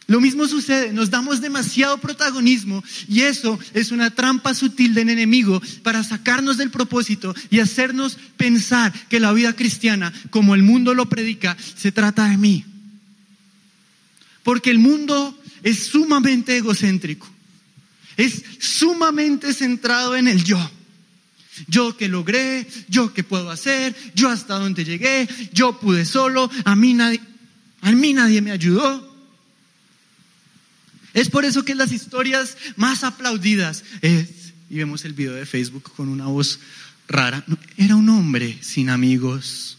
Lo 0.08 0.22
mismo 0.22 0.48
sucede, 0.48 0.94
nos 0.94 1.10
damos 1.10 1.42
demasiado 1.42 1.98
protagonismo 1.98 2.82
y 3.08 3.20
eso 3.20 3.58
es 3.74 3.92
una 3.92 4.10
trampa 4.10 4.54
sutil 4.54 4.94
del 4.94 5.10
enemigo 5.10 5.60
para 5.82 6.02
sacarnos 6.02 6.56
del 6.56 6.70
propósito 6.70 7.34
y 7.50 7.60
hacernos 7.60 8.16
pensar 8.38 8.90
que 9.10 9.20
la 9.20 9.34
vida 9.34 9.54
cristiana, 9.54 10.10
como 10.30 10.54
el 10.54 10.62
mundo 10.62 10.94
lo 10.94 11.10
predica, 11.10 11.58
se 11.76 11.92
trata 11.92 12.26
de 12.26 12.38
mí. 12.38 12.64
Porque 14.42 14.70
el 14.70 14.78
mundo 14.78 15.38
es 15.62 15.88
sumamente 15.88 16.56
egocéntrico, 16.56 17.28
es 18.16 18.42
sumamente 18.58 19.52
centrado 19.52 20.16
en 20.16 20.26
el 20.26 20.42
yo. 20.42 20.70
Yo 21.66 21.98
que 21.98 22.08
logré, 22.08 22.66
yo 22.88 23.12
que 23.12 23.24
puedo 23.24 23.50
hacer, 23.50 23.94
yo 24.14 24.30
hasta 24.30 24.54
donde 24.54 24.86
llegué, 24.86 25.28
yo 25.52 25.78
pude 25.78 26.06
solo, 26.06 26.50
a 26.64 26.74
mí 26.74 26.94
nadie, 26.94 27.20
a 27.82 27.92
mí 27.92 28.14
nadie 28.14 28.40
me 28.40 28.52
ayudó. 28.52 29.07
Es 31.18 31.30
por 31.30 31.44
eso 31.44 31.64
que 31.64 31.74
las 31.74 31.90
historias 31.90 32.56
más 32.76 33.02
aplaudidas 33.02 33.82
es, 34.02 34.52
y 34.70 34.76
vemos 34.76 35.04
el 35.04 35.14
video 35.14 35.34
de 35.34 35.46
Facebook 35.46 35.90
con 35.96 36.08
una 36.08 36.26
voz 36.26 36.60
rara, 37.08 37.44
era 37.76 37.96
un 37.96 38.08
hombre 38.08 38.56
sin 38.60 38.88
amigos 38.88 39.78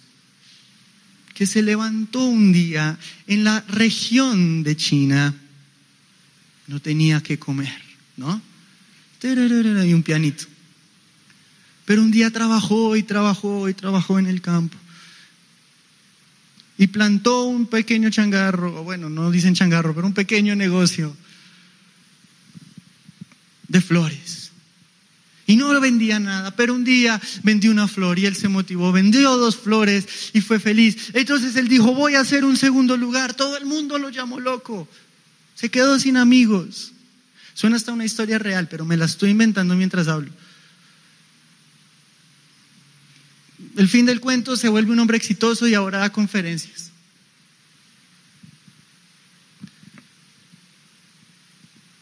que 1.34 1.46
se 1.46 1.62
levantó 1.62 2.26
un 2.26 2.52
día 2.52 3.00
en 3.26 3.46
la 3.46 3.62
región 3.70 4.64
de 4.64 4.76
China, 4.76 5.34
no 6.68 6.82
tenía 6.82 7.24
que 7.24 7.40
comer, 7.40 7.82
¿no? 8.18 8.42
Y 9.24 9.94
un 9.94 10.04
pianito. 10.04 10.44
Pero 11.86 12.02
un 12.02 12.12
día 12.12 12.32
trabajó 12.32 12.98
y 12.98 13.04
trabajó 13.04 13.70
y 13.70 13.74
trabajó 13.74 14.20
en 14.20 14.28
el 14.28 14.42
campo. 14.42 14.78
Y 16.78 16.88
plantó 16.88 17.44
un 17.44 17.66
pequeño 17.66 18.10
changarro, 18.10 18.84
bueno, 18.84 19.10
no 19.10 19.32
dicen 19.32 19.56
changarro, 19.56 19.96
pero 19.96 20.06
un 20.06 20.14
pequeño 20.14 20.54
negocio 20.58 21.16
de 23.70 23.80
flores. 23.80 24.52
Y 25.48 25.56
no 25.56 25.80
vendía 25.80 26.20
nada, 26.20 26.56
pero 26.56 26.76
un 26.76 26.84
día 26.84 27.20
vendió 27.42 27.72
una 27.72 27.88
flor 27.88 28.20
y 28.20 28.28
él 28.28 28.36
se 28.36 28.50
motivó, 28.50 28.92
vendió 28.92 29.36
dos 29.36 29.58
flores 29.58 30.06
y 30.34 30.42
fue 30.42 30.60
feliz. 30.60 31.10
Entonces 31.14 31.56
él 31.56 31.68
dijo, 31.68 31.96
voy 31.96 32.14
a 32.14 32.20
hacer 32.20 32.46
un 32.46 32.56
segundo 32.56 32.98
lugar. 32.98 33.34
Todo 33.34 33.58
el 33.58 33.66
mundo 33.66 33.98
lo 33.98 34.10
llamó 34.10 34.40
loco. 34.40 34.88
Se 35.56 35.70
quedó 35.70 35.98
sin 35.98 36.18
amigos. 36.18 36.92
Suena 37.56 37.78
hasta 37.78 37.92
una 37.92 38.06
historia 38.06 38.38
real, 38.38 38.68
pero 38.70 38.86
me 38.86 38.96
la 38.96 39.06
estoy 39.06 39.32
inventando 39.32 39.76
mientras 39.76 40.08
hablo. 40.08 40.32
El 43.76 43.90
fin 43.90 44.06
del 44.06 44.20
cuento 44.20 44.56
se 44.56 44.70
vuelve 44.70 44.92
un 44.92 45.00
hombre 45.00 45.18
exitoso 45.18 45.68
y 45.68 45.74
ahora 45.74 45.98
da 45.98 46.12
conferencias. 46.12 46.89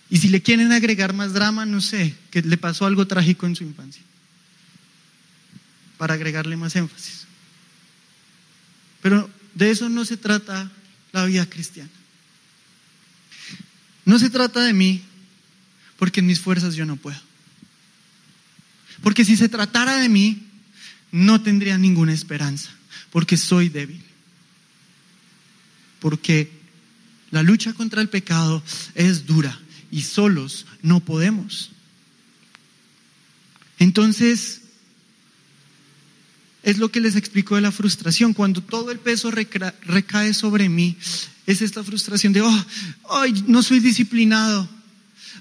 Y 0.10 0.18
si 0.18 0.30
le 0.30 0.42
quieren 0.42 0.72
agregar 0.72 1.14
más 1.14 1.34
drama, 1.34 1.66
no 1.66 1.82
sé, 1.82 2.16
que 2.32 2.42
le 2.42 2.58
pasó 2.58 2.86
algo 2.86 3.08
trágico 3.08 3.46
en 3.46 3.56
su 3.56 3.64
infancia, 3.64 4.02
para 5.98 6.14
agregarle 6.14 6.56
más 6.56 6.76
énfasis. 6.76 7.26
Pero 9.02 9.30
de 9.54 9.72
eso 9.72 9.90
no 9.90 10.06
se 10.06 10.18
trata 10.18 10.72
la 11.12 11.26
vida 11.26 11.46
cristiana. 11.50 11.90
No 14.06 14.18
se 14.18 14.30
trata 14.30 14.62
de 14.62 14.74
mí, 14.74 15.02
porque 15.98 16.22
en 16.22 16.28
mis 16.28 16.40
fuerzas 16.40 16.76
yo 16.76 16.86
no 16.86 16.96
puedo. 16.96 17.20
Porque 19.02 19.26
si 19.26 19.36
se 19.36 19.50
tratara 19.50 19.98
de 19.98 20.08
mí, 20.08 20.44
no 21.12 21.42
tendría 21.42 21.78
ninguna 21.78 22.14
esperanza, 22.14 22.70
porque 23.12 23.36
soy 23.36 23.68
débil. 23.68 24.04
Porque 26.00 26.50
la 27.32 27.44
lucha 27.44 27.74
contra 27.74 28.02
el 28.02 28.08
pecado 28.08 28.64
es 28.96 29.26
dura 29.26 29.60
y 29.92 30.02
solos 30.02 30.66
no 30.82 31.00
podemos. 31.00 31.72
Entonces, 33.80 34.62
es 36.64 36.78
lo 36.78 36.92
que 36.92 37.00
les 37.00 37.16
explico 37.16 37.56
de 37.56 37.62
la 37.62 37.72
frustración. 37.72 38.34
Cuando 38.34 38.62
todo 38.62 38.92
el 38.92 39.00
peso 39.00 39.32
recae 39.32 40.34
sobre 40.34 40.68
mí, 40.70 40.98
es 41.46 41.62
esta 41.62 41.84
frustración 41.84 42.34
de, 42.34 42.42
oh, 42.42 42.66
ay, 43.10 43.44
no 43.48 43.64
soy 43.64 43.80
disciplinado. 43.80 44.68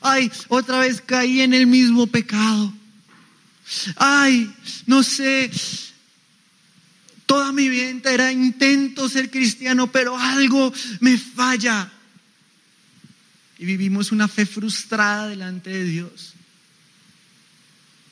Ay, 0.01 0.31
otra 0.49 0.79
vez 0.79 1.03
caí 1.05 1.41
en 1.41 1.55
el 1.55 1.67
mismo 1.67 2.07
pecado. 2.07 2.73
Ay, 3.97 4.55
no 4.87 5.03
sé, 5.03 5.51
toda 7.27 7.51
mi 7.51 7.69
vida 7.69 8.13
era 8.13 8.31
intento 8.31 9.09
ser 9.09 9.31
cristiano, 9.31 9.91
pero 9.91 10.17
algo 10.17 10.73
me 11.01 11.19
falla 11.19 11.93
y 13.59 13.65
vivimos 13.65 14.13
una 14.13 14.29
fe 14.29 14.47
frustrada 14.47 15.29
delante 15.29 15.71
de 15.71 15.85
Dios. 15.85 16.35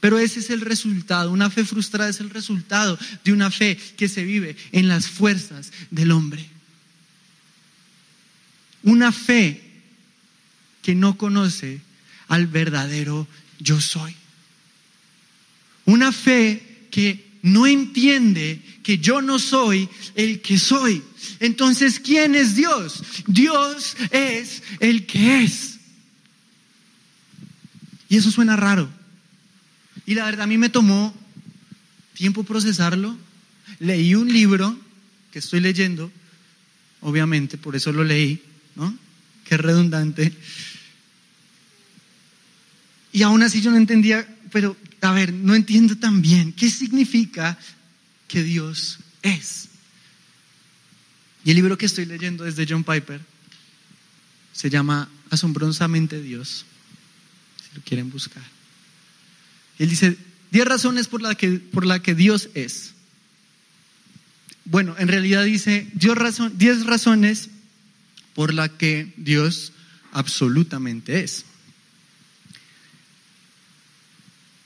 Pero 0.00 0.18
ese 0.18 0.40
es 0.40 0.50
el 0.50 0.60
resultado, 0.60 1.30
una 1.30 1.48
fe 1.50 1.64
frustrada 1.64 2.10
es 2.10 2.20
el 2.20 2.30
resultado 2.30 2.98
de 3.24 3.32
una 3.32 3.50
fe 3.50 3.76
que 3.96 4.08
se 4.08 4.24
vive 4.24 4.56
en 4.72 4.88
las 4.88 5.06
fuerzas 5.06 5.72
del 5.90 6.10
hombre. 6.10 6.44
Una 8.82 9.12
fe 9.12 9.62
que 10.82 10.94
no 10.94 11.16
conoce 11.16 11.80
al 12.28 12.46
verdadero 12.46 13.26
yo 13.58 13.80
soy. 13.80 14.14
Una 15.86 16.12
fe 16.12 16.86
que 16.90 17.24
no 17.40 17.66
entiende 17.66 18.60
que 18.84 18.98
yo 18.98 19.20
no 19.20 19.40
soy 19.40 19.88
el 20.14 20.40
que 20.42 20.58
soy. 20.58 21.02
Entonces, 21.40 21.98
¿quién 21.98 22.36
es 22.36 22.54
Dios? 22.54 23.02
Dios 23.26 23.96
es 24.10 24.62
el 24.78 25.06
que 25.06 25.42
es. 25.42 25.80
Y 28.08 28.18
eso 28.18 28.30
suena 28.30 28.54
raro. 28.54 28.88
Y 30.06 30.14
la 30.14 30.26
verdad 30.26 30.42
a 30.42 30.46
mí 30.46 30.58
me 30.58 30.68
tomó 30.68 31.12
tiempo 32.12 32.44
procesarlo. 32.44 33.18
Leí 33.80 34.14
un 34.14 34.32
libro 34.32 34.78
que 35.32 35.38
estoy 35.38 35.60
leyendo, 35.60 36.12
obviamente, 37.00 37.56
por 37.56 37.74
eso 37.74 37.90
lo 37.90 38.04
leí, 38.04 38.40
¿no? 38.76 38.96
Qué 39.44 39.56
redundante. 39.56 40.32
Y 43.12 43.22
aún 43.22 43.42
así 43.42 43.62
yo 43.62 43.70
no 43.70 43.78
entendía, 43.78 44.28
pero 44.52 44.76
a 45.00 45.12
ver, 45.12 45.32
no 45.32 45.54
entiendo 45.54 45.96
tan 45.96 46.20
bien 46.20 46.52
qué 46.52 46.68
significa 46.68 47.58
Dios 48.42 48.98
es. 49.22 49.68
Y 51.44 51.50
el 51.50 51.56
libro 51.56 51.78
que 51.78 51.86
estoy 51.86 52.06
leyendo 52.06 52.46
es 52.46 52.56
de 52.56 52.66
John 52.68 52.84
Piper. 52.84 53.20
Se 54.52 54.70
llama 54.70 55.08
Asombrosamente 55.30 56.22
Dios, 56.22 56.64
si 57.60 57.76
lo 57.76 57.82
quieren 57.82 58.10
buscar. 58.10 58.42
él 59.78 59.90
dice, 59.90 60.16
10 60.52 60.66
razones 60.66 61.08
por 61.08 61.20
las 61.20 61.36
que, 61.36 61.58
por 61.58 61.84
la 61.84 62.00
que 62.00 62.14
Dios 62.14 62.48
es. 62.54 62.94
Bueno, 64.64 64.94
en 64.98 65.08
realidad 65.08 65.44
dice 65.44 65.86
10 65.94 66.86
razones 66.86 67.50
por 68.34 68.54
las 68.54 68.70
que 68.70 69.12
Dios 69.16 69.72
absolutamente 70.12 71.24
es. 71.24 71.44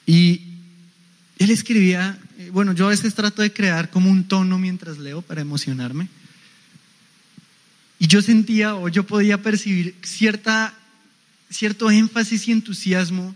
Y 0.07 0.48
él 1.49 1.55
escribía, 1.55 2.19
eh, 2.39 2.51
bueno, 2.53 2.75
yo 2.75 2.87
a 2.87 2.91
veces 2.91 3.15
trato 3.15 3.41
de 3.41 3.53
crear 3.53 3.89
como 3.89 4.11
un 4.11 4.25
tono 4.25 4.59
mientras 4.59 4.99
leo 4.99 5.23
para 5.23 5.41
emocionarme. 5.41 6.09
Y 7.99 8.07
yo 8.07 8.21
sentía 8.21 8.75
o 8.75 8.89
yo 8.89 9.05
podía 9.07 9.43
percibir 9.43 9.97
cierta, 10.03 10.75
cierto 11.51 11.91
énfasis 11.91 12.47
y 12.47 12.53
entusiasmo 12.53 13.35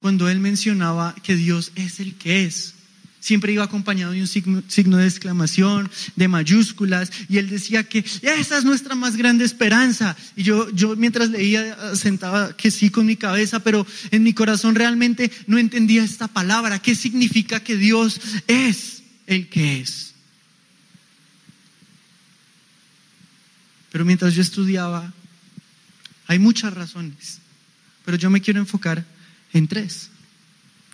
cuando 0.00 0.28
él 0.28 0.38
mencionaba 0.38 1.16
que 1.24 1.34
Dios 1.34 1.72
es 1.74 1.98
el 1.98 2.14
que 2.14 2.44
es. 2.44 2.74
Siempre 3.20 3.52
iba 3.52 3.64
acompañado 3.64 4.12
de 4.12 4.22
un 4.22 4.26
signo, 4.26 4.96
de 4.96 5.06
exclamación, 5.06 5.90
de 6.16 6.26
mayúsculas, 6.26 7.12
y 7.28 7.36
él 7.36 7.50
decía 7.50 7.84
que 7.84 7.98
esa 8.22 8.56
es 8.56 8.64
nuestra 8.64 8.94
más 8.94 9.16
grande 9.16 9.44
esperanza. 9.44 10.16
Y 10.36 10.42
yo, 10.42 10.70
yo 10.70 10.96
mientras 10.96 11.28
leía 11.28 11.94
sentaba 11.94 12.56
que 12.56 12.70
sí 12.70 12.88
con 12.88 13.04
mi 13.04 13.16
cabeza, 13.16 13.60
pero 13.60 13.86
en 14.10 14.22
mi 14.22 14.32
corazón 14.32 14.74
realmente 14.74 15.30
no 15.46 15.58
entendía 15.58 16.02
esta 16.02 16.28
palabra. 16.28 16.80
¿Qué 16.80 16.94
significa 16.94 17.60
que 17.60 17.76
Dios 17.76 18.18
es 18.46 19.02
el 19.26 19.50
que 19.50 19.82
es? 19.82 20.14
Pero 23.92 24.06
mientras 24.06 24.34
yo 24.34 24.40
estudiaba, 24.40 25.12
hay 26.26 26.38
muchas 26.38 26.72
razones, 26.72 27.40
pero 28.06 28.16
yo 28.16 28.30
me 28.30 28.40
quiero 28.40 28.60
enfocar 28.60 29.04
en 29.52 29.68
tres. 29.68 30.08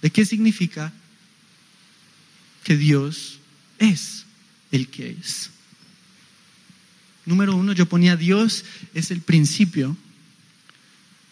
¿De 0.02 0.10
qué 0.10 0.24
significa 0.26 0.92
que 2.66 2.76
Dios 2.76 3.38
es 3.78 4.24
el 4.72 4.88
que 4.88 5.10
es. 5.10 5.50
Número 7.24 7.54
uno, 7.54 7.72
yo 7.72 7.86
ponía 7.86 8.16
Dios 8.16 8.64
es 8.92 9.12
el 9.12 9.20
principio 9.20 9.96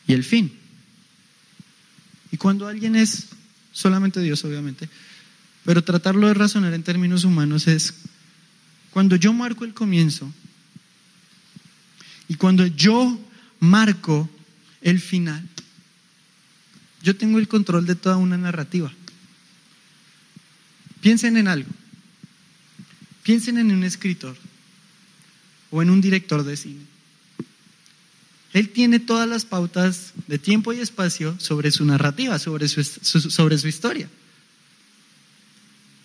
y 0.06 0.12
el 0.12 0.22
fin. 0.22 0.56
Y 2.30 2.36
cuando 2.36 2.68
alguien 2.68 2.94
es 2.94 3.30
solamente 3.72 4.20
Dios, 4.20 4.44
obviamente, 4.44 4.88
pero 5.64 5.82
tratarlo 5.82 6.28
de 6.28 6.34
razonar 6.34 6.72
en 6.72 6.84
términos 6.84 7.24
humanos 7.24 7.66
es 7.66 7.94
cuando 8.92 9.16
yo 9.16 9.32
marco 9.32 9.64
el 9.64 9.74
comienzo 9.74 10.32
y 12.28 12.36
cuando 12.36 12.64
yo 12.64 13.20
marco 13.58 14.30
el 14.82 15.00
final, 15.00 15.44
yo 17.02 17.16
tengo 17.16 17.40
el 17.40 17.48
control 17.48 17.86
de 17.86 17.96
toda 17.96 18.18
una 18.18 18.38
narrativa. 18.38 18.92
Piensen 21.04 21.36
en 21.36 21.48
algo. 21.48 21.68
Piensen 23.24 23.58
en 23.58 23.70
un 23.70 23.84
escritor 23.84 24.34
o 25.70 25.82
en 25.82 25.90
un 25.90 26.00
director 26.00 26.42
de 26.42 26.56
cine. 26.56 26.80
Él 28.54 28.70
tiene 28.70 29.00
todas 29.00 29.28
las 29.28 29.44
pautas 29.44 30.14
de 30.28 30.38
tiempo 30.38 30.72
y 30.72 30.80
espacio 30.80 31.38
sobre 31.38 31.72
su 31.72 31.84
narrativa, 31.84 32.38
sobre 32.38 32.68
su, 32.68 32.82
sobre 32.82 33.58
su 33.58 33.68
historia. 33.68 34.08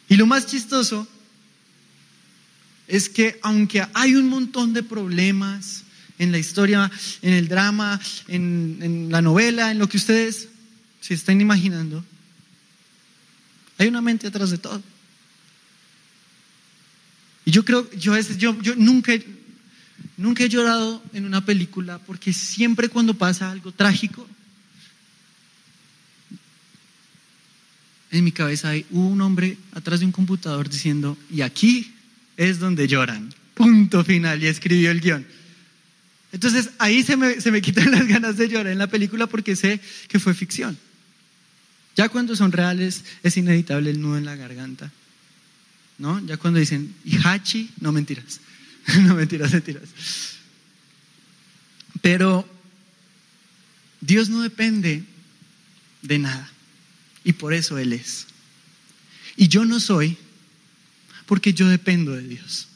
Y 0.09 0.17
lo 0.17 0.25
más 0.25 0.47
chistoso 0.47 1.07
es 2.85 3.07
que 3.07 3.39
aunque 3.41 3.87
hay 3.93 4.15
un 4.15 4.27
montón 4.27 4.73
de 4.73 4.83
problemas 4.83 5.83
en 6.17 6.33
la 6.33 6.39
historia, 6.39 6.91
en 7.21 7.31
el 7.35 7.47
drama, 7.47 8.01
en, 8.27 8.79
en 8.81 9.11
la 9.13 9.21
novela, 9.21 9.71
en 9.71 9.79
lo 9.79 9.87
que 9.87 9.95
ustedes 9.95 10.49
se 10.99 11.13
están 11.13 11.39
imaginando, 11.39 12.03
hay 13.77 13.87
una 13.87 14.01
mente 14.01 14.27
atrás 14.27 14.49
de 14.51 14.57
todo. 14.57 14.83
Y 17.45 17.51
yo 17.51 17.65
creo, 17.65 17.89
yo 17.91 18.19
yo, 18.19 18.61
yo 18.61 18.75
nunca, 18.75 19.13
nunca 20.17 20.43
he 20.43 20.49
llorado 20.49 21.03
en 21.13 21.25
una 21.25 21.45
película 21.45 21.99
porque 21.99 22.33
siempre 22.33 22.89
cuando 22.89 23.13
pasa 23.13 23.51
algo 23.51 23.71
trágico, 23.71 24.27
en 28.11 28.23
mi 28.23 28.31
cabeza 28.31 28.69
hay 28.69 28.85
un 28.91 29.21
hombre 29.21 29.57
atrás 29.73 29.99
de 29.99 30.05
un 30.05 30.11
computador 30.11 30.69
diciendo, 30.69 31.17
y 31.29 31.41
aquí 31.41 31.93
es 32.37 32.59
donde 32.59 32.87
lloran. 32.87 33.33
Punto 33.53 34.03
final. 34.03 34.41
Y 34.41 34.47
escribió 34.47 34.89
el 34.91 35.01
guion. 35.01 35.25
Entonces 36.31 36.69
ahí 36.77 37.03
se 37.03 37.17
me, 37.17 37.41
se 37.41 37.51
me 37.51 37.61
quitan 37.61 37.91
las 37.91 38.07
ganas 38.07 38.37
de 38.37 38.47
llorar 38.47 38.71
en 38.71 38.77
la 38.77 38.87
película 38.87 39.27
porque 39.27 39.55
sé 39.55 39.79
que 40.07 40.19
fue 40.19 40.33
ficción. 40.33 40.77
Ya 41.95 42.09
cuando 42.09 42.35
son 42.35 42.51
reales 42.51 43.03
es 43.23 43.35
inevitable 43.37 43.89
el 43.89 44.01
nudo 44.01 44.17
en 44.17 44.25
la 44.25 44.35
garganta. 44.35 44.91
¿No? 45.99 46.25
Ya 46.25 46.37
cuando 46.37 46.59
dicen 46.59 46.95
Hachi, 47.23 47.69
no 47.81 47.91
mentiras. 47.91 48.39
no 49.01 49.15
mentiras, 49.15 49.51
mentiras. 49.53 49.89
Pero 52.01 52.47
Dios 54.01 54.29
no 54.29 54.41
depende 54.41 55.03
de 56.01 56.19
nada. 56.19 56.49
Y 57.23 57.33
por 57.33 57.53
eso 57.53 57.77
Él 57.77 57.93
es. 57.93 58.27
Y 59.35 59.49
yo 59.49 59.65
no 59.65 59.79
soy 59.79 60.17
porque 61.25 61.53
yo 61.53 61.67
dependo 61.67 62.13
de 62.13 62.23
Dios. 62.23 62.67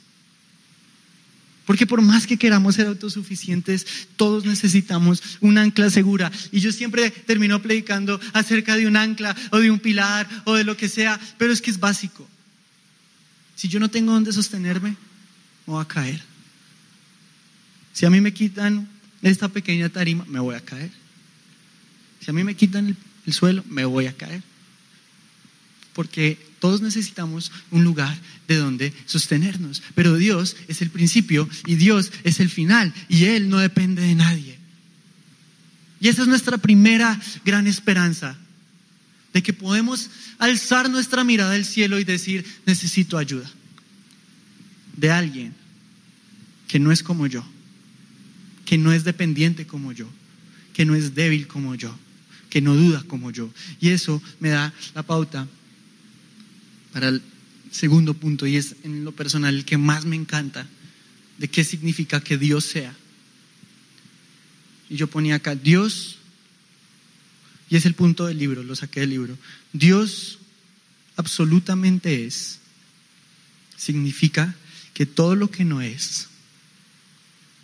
Porque 1.66 1.88
por 1.88 2.02
más 2.02 2.28
que 2.28 2.38
queramos 2.38 2.76
ser 2.76 2.88
autosuficientes, 2.88 3.86
todos 4.18 4.44
necesitamos 4.44 5.24
un 5.40 5.58
ancla 5.58 5.90
segura. 5.90 6.30
Y 6.52 6.60
yo 6.60 6.74
siempre 6.74 7.10
termino 7.10 7.62
predicando 7.62 8.20
acerca 8.34 8.76
de 8.76 8.86
un 8.86 8.98
ancla 8.98 9.36
o 9.52 9.60
de 9.60 9.72
un 9.72 9.80
pilar 9.80 10.28
o 10.44 10.56
de 10.56 10.66
lo 10.66 10.76
que 10.76 10.90
sea, 10.90 11.20
pero 11.38 11.54
es 11.54 11.62
que 11.62 11.72
es 11.72 11.80
básico. 11.80 12.28
Si 13.56 13.68
yo 13.68 13.80
no 13.80 13.90
tengo 13.90 14.14
donde 14.14 14.34
sostenerme, 14.34 14.90
me 14.90 15.74
voy 15.74 15.82
a 15.82 15.88
caer. 15.88 16.22
Si 17.94 18.06
a 18.06 18.10
mí 18.10 18.20
me 18.22 18.34
quitan 18.34 18.88
esta 19.22 19.50
pequeña 19.50 19.90
tarima, 19.90 20.26
me 20.28 20.40
voy 20.40 20.56
a 20.56 20.62
caer. 20.62 20.92
Si 22.20 22.30
a 22.30 22.34
mí 22.34 22.44
me 22.44 22.56
quitan 22.56 22.88
el, 22.88 22.98
el 23.26 23.34
suelo, 23.34 23.64
me 23.70 23.86
voy 23.86 24.08
a 24.08 24.14
caer. 24.14 24.42
Porque 25.94 26.38
todos 26.60 26.82
necesitamos 26.82 27.52
un 27.72 27.84
lugar 27.84 28.18
de 28.48 28.56
donde 28.56 28.94
sostenernos. 29.06 29.84
Pero 29.96 30.16
Dios 30.16 30.56
es 30.68 30.82
el 30.82 30.90
principio 30.90 31.48
y 31.66 31.76
Dios 31.76 32.12
es 32.24 32.40
el 32.40 32.50
final 32.50 32.94
y 33.10 33.26
Él 33.26 33.50
no 33.50 33.58
depende 33.58 34.02
de 34.02 34.16
nadie. 34.16 34.58
Y 36.00 36.10
esa 36.10 36.24
es 36.24 36.28
nuestra 36.28 36.58
primera 36.58 37.20
gran 37.46 37.68
esperanza, 37.68 38.38
de 39.34 39.42
que 39.42 39.52
podemos 39.52 40.10
alzar 40.38 40.90
nuestra 40.90 41.24
mirada 41.24 41.56
al 41.56 41.66
cielo 41.66 42.00
y 42.00 42.04
decir, 42.04 42.46
necesito 42.66 43.18
ayuda 43.18 43.50
de 44.96 45.12
alguien 45.12 45.54
que 46.68 46.80
no 46.80 46.92
es 46.92 47.04
como 47.04 47.28
yo, 47.28 47.44
que 48.66 48.78
no 48.78 48.94
es 48.94 49.04
dependiente 49.04 49.66
como 49.66 49.92
yo, 49.92 50.08
que 50.74 50.86
no 50.86 50.96
es 50.96 51.16
débil 51.16 51.48
como 51.48 51.76
yo, 51.76 51.98
que 52.50 52.62
no 52.62 52.76
duda 52.76 53.04
como 53.08 53.32
yo. 53.32 53.52
Y 53.80 53.90
eso 53.90 54.22
me 54.40 54.50
da 54.50 54.74
la 54.94 55.04
pauta 55.04 55.48
para 56.92 57.10
el 57.10 57.22
segundo 57.72 58.14
punto, 58.14 58.46
y 58.46 58.58
es 58.58 58.76
en 58.84 59.04
lo 59.04 59.12
personal 59.12 59.56
el 59.56 59.66
que 59.66 59.78
más 59.78 60.06
me 60.06 60.16
encanta, 60.16 60.68
de 61.40 61.48
qué 61.48 61.64
significa 61.64 62.22
que 62.22 62.38
Dios 62.38 62.66
sea. 62.66 62.96
Y 64.90 64.96
yo 64.96 65.08
ponía 65.08 65.36
acá, 65.36 65.56
Dios, 65.56 66.20
y 67.74 67.76
es 67.76 67.88
el 67.88 67.96
punto 67.96 68.28
del 68.28 68.38
libro, 68.38 68.62
lo 68.62 68.76
saqué 68.76 69.00
del 69.00 69.10
libro, 69.10 69.36
Dios 69.72 70.38
absolutamente 71.16 72.24
es, 72.24 72.60
significa 73.76 74.54
que 74.94 75.08
todo 75.08 75.36
lo 75.36 75.50
que 75.50 75.66
no 75.66 75.82
es 75.82 76.28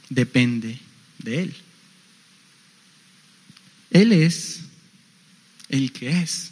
depende 0.10 0.80
de 1.19 1.43
Él. 1.43 1.56
Él 3.91 4.12
es 4.12 4.62
el 5.69 5.91
que 5.91 6.24
es. 6.24 6.50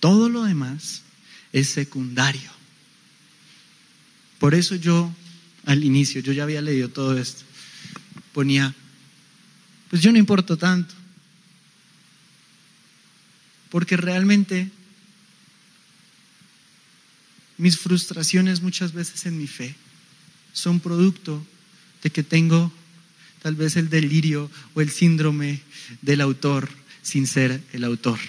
Todo 0.00 0.28
lo 0.28 0.42
demás 0.42 1.02
es 1.52 1.68
secundario. 1.68 2.50
Por 4.40 4.56
eso 4.56 4.74
yo, 4.74 5.14
al 5.66 5.84
inicio, 5.84 6.20
yo 6.20 6.32
ya 6.32 6.42
había 6.42 6.62
leído 6.62 6.88
todo 6.88 7.16
esto, 7.16 7.44
ponía, 8.32 8.74
pues 9.88 10.02
yo 10.02 10.10
no 10.10 10.18
importo 10.18 10.56
tanto, 10.56 10.96
porque 13.74 13.96
realmente 13.96 14.70
mis 17.58 17.76
frustraciones 17.76 18.62
muchas 18.62 18.92
veces 18.92 19.26
en 19.26 19.36
mi 19.36 19.48
fe 19.48 19.74
son 20.52 20.78
producto 20.78 21.44
de 22.00 22.10
que 22.10 22.22
tengo 22.22 22.72
tal 23.42 23.56
vez 23.56 23.74
el 23.74 23.90
delirio 23.90 24.48
o 24.74 24.80
el 24.80 24.90
síndrome 24.90 25.60
del 26.02 26.20
autor 26.20 26.68
sin 27.02 27.26
ser 27.26 27.60
el 27.72 27.82
autor. 27.82 28.20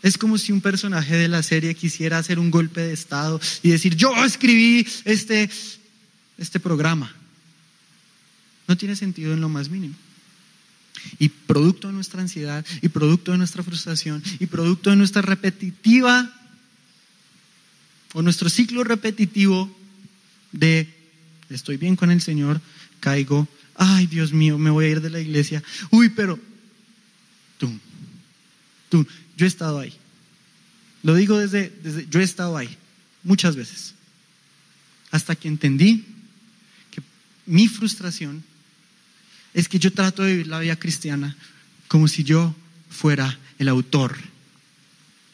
Es 0.00 0.16
como 0.16 0.38
si 0.38 0.52
un 0.52 0.60
personaje 0.60 1.16
de 1.16 1.26
la 1.26 1.42
serie 1.42 1.74
quisiera 1.74 2.18
hacer 2.18 2.38
un 2.38 2.52
golpe 2.52 2.80
de 2.80 2.92
Estado 2.92 3.40
y 3.64 3.70
decir, 3.70 3.96
yo 3.96 4.14
escribí 4.24 4.86
este, 5.04 5.50
este 6.38 6.60
programa. 6.60 7.12
No 8.68 8.76
tiene 8.76 8.94
sentido 8.94 9.32
en 9.34 9.40
lo 9.40 9.48
más 9.48 9.68
mínimo. 9.68 9.96
Y 11.18 11.28
producto 11.28 11.88
de 11.88 11.94
nuestra 11.94 12.20
ansiedad, 12.20 12.64
y 12.82 12.88
producto 12.88 13.32
de 13.32 13.38
nuestra 13.38 13.62
frustración, 13.62 14.22
y 14.38 14.46
producto 14.46 14.90
de 14.90 14.96
nuestra 14.96 15.22
repetitiva, 15.22 16.30
o 18.12 18.22
nuestro 18.22 18.50
ciclo 18.50 18.84
repetitivo 18.84 19.74
de 20.52 20.92
estoy 21.48 21.76
bien 21.76 21.96
con 21.96 22.10
el 22.10 22.20
Señor, 22.20 22.60
caigo, 23.00 23.48
ay 23.76 24.06
Dios 24.06 24.32
mío, 24.32 24.58
me 24.58 24.70
voy 24.70 24.86
a 24.86 24.88
ir 24.88 25.00
de 25.00 25.10
la 25.10 25.20
iglesia, 25.20 25.62
uy, 25.90 26.10
pero, 26.10 26.38
tum, 27.58 27.78
Tú, 28.90 29.06
yo 29.36 29.46
he 29.46 29.48
estado 29.48 29.78
ahí. 29.78 29.94
Lo 31.02 31.14
digo 31.14 31.38
desde, 31.38 31.70
desde, 31.82 32.06
yo 32.10 32.20
he 32.20 32.24
estado 32.24 32.58
ahí, 32.58 32.76
muchas 33.22 33.56
veces. 33.56 33.94
Hasta 35.10 35.34
que 35.34 35.48
entendí 35.48 36.04
que 36.90 37.00
mi 37.46 37.68
frustración 37.68 38.44
es 39.54 39.68
que 39.68 39.78
yo 39.78 39.92
trato 39.92 40.22
de 40.22 40.32
vivir 40.32 40.46
la 40.46 40.60
vida 40.60 40.76
cristiana 40.76 41.36
como 41.88 42.08
si 42.08 42.24
yo 42.24 42.54
fuera 42.88 43.38
el 43.58 43.68
autor 43.68 44.16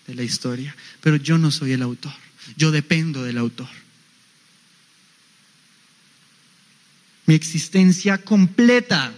de 0.07 0.15
la 0.15 0.23
historia, 0.23 0.75
pero 1.01 1.17
yo 1.17 1.39
no 1.39 1.51
soy 1.51 1.73
el 1.73 1.83
autor, 1.83 2.15
yo 2.57 2.71
dependo 2.71 3.23
del 3.23 3.39
autor. 3.39 3.69
Mi 7.27 7.35
existencia 7.35 8.19
completa 8.19 9.13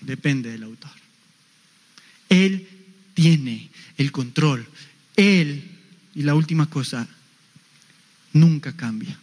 depende 0.00 0.50
del 0.50 0.62
autor. 0.62 0.92
Él 2.28 2.68
tiene 3.14 3.70
el 3.98 4.12
control. 4.12 4.66
Él, 5.16 5.68
y 6.14 6.22
la 6.22 6.34
última 6.34 6.70
cosa, 6.70 7.08
nunca 8.32 8.76
cambia. 8.76 9.18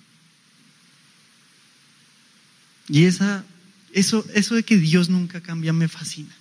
Y 2.90 3.06
esa, 3.06 3.46
eso, 3.94 4.26
eso 4.34 4.56
de 4.56 4.64
que 4.64 4.78
Dios 4.78 5.10
nunca 5.10 5.42
cambia 5.42 5.74
me 5.74 5.88
fascina. 5.88 6.36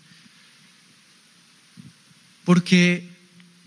Porque 2.45 3.09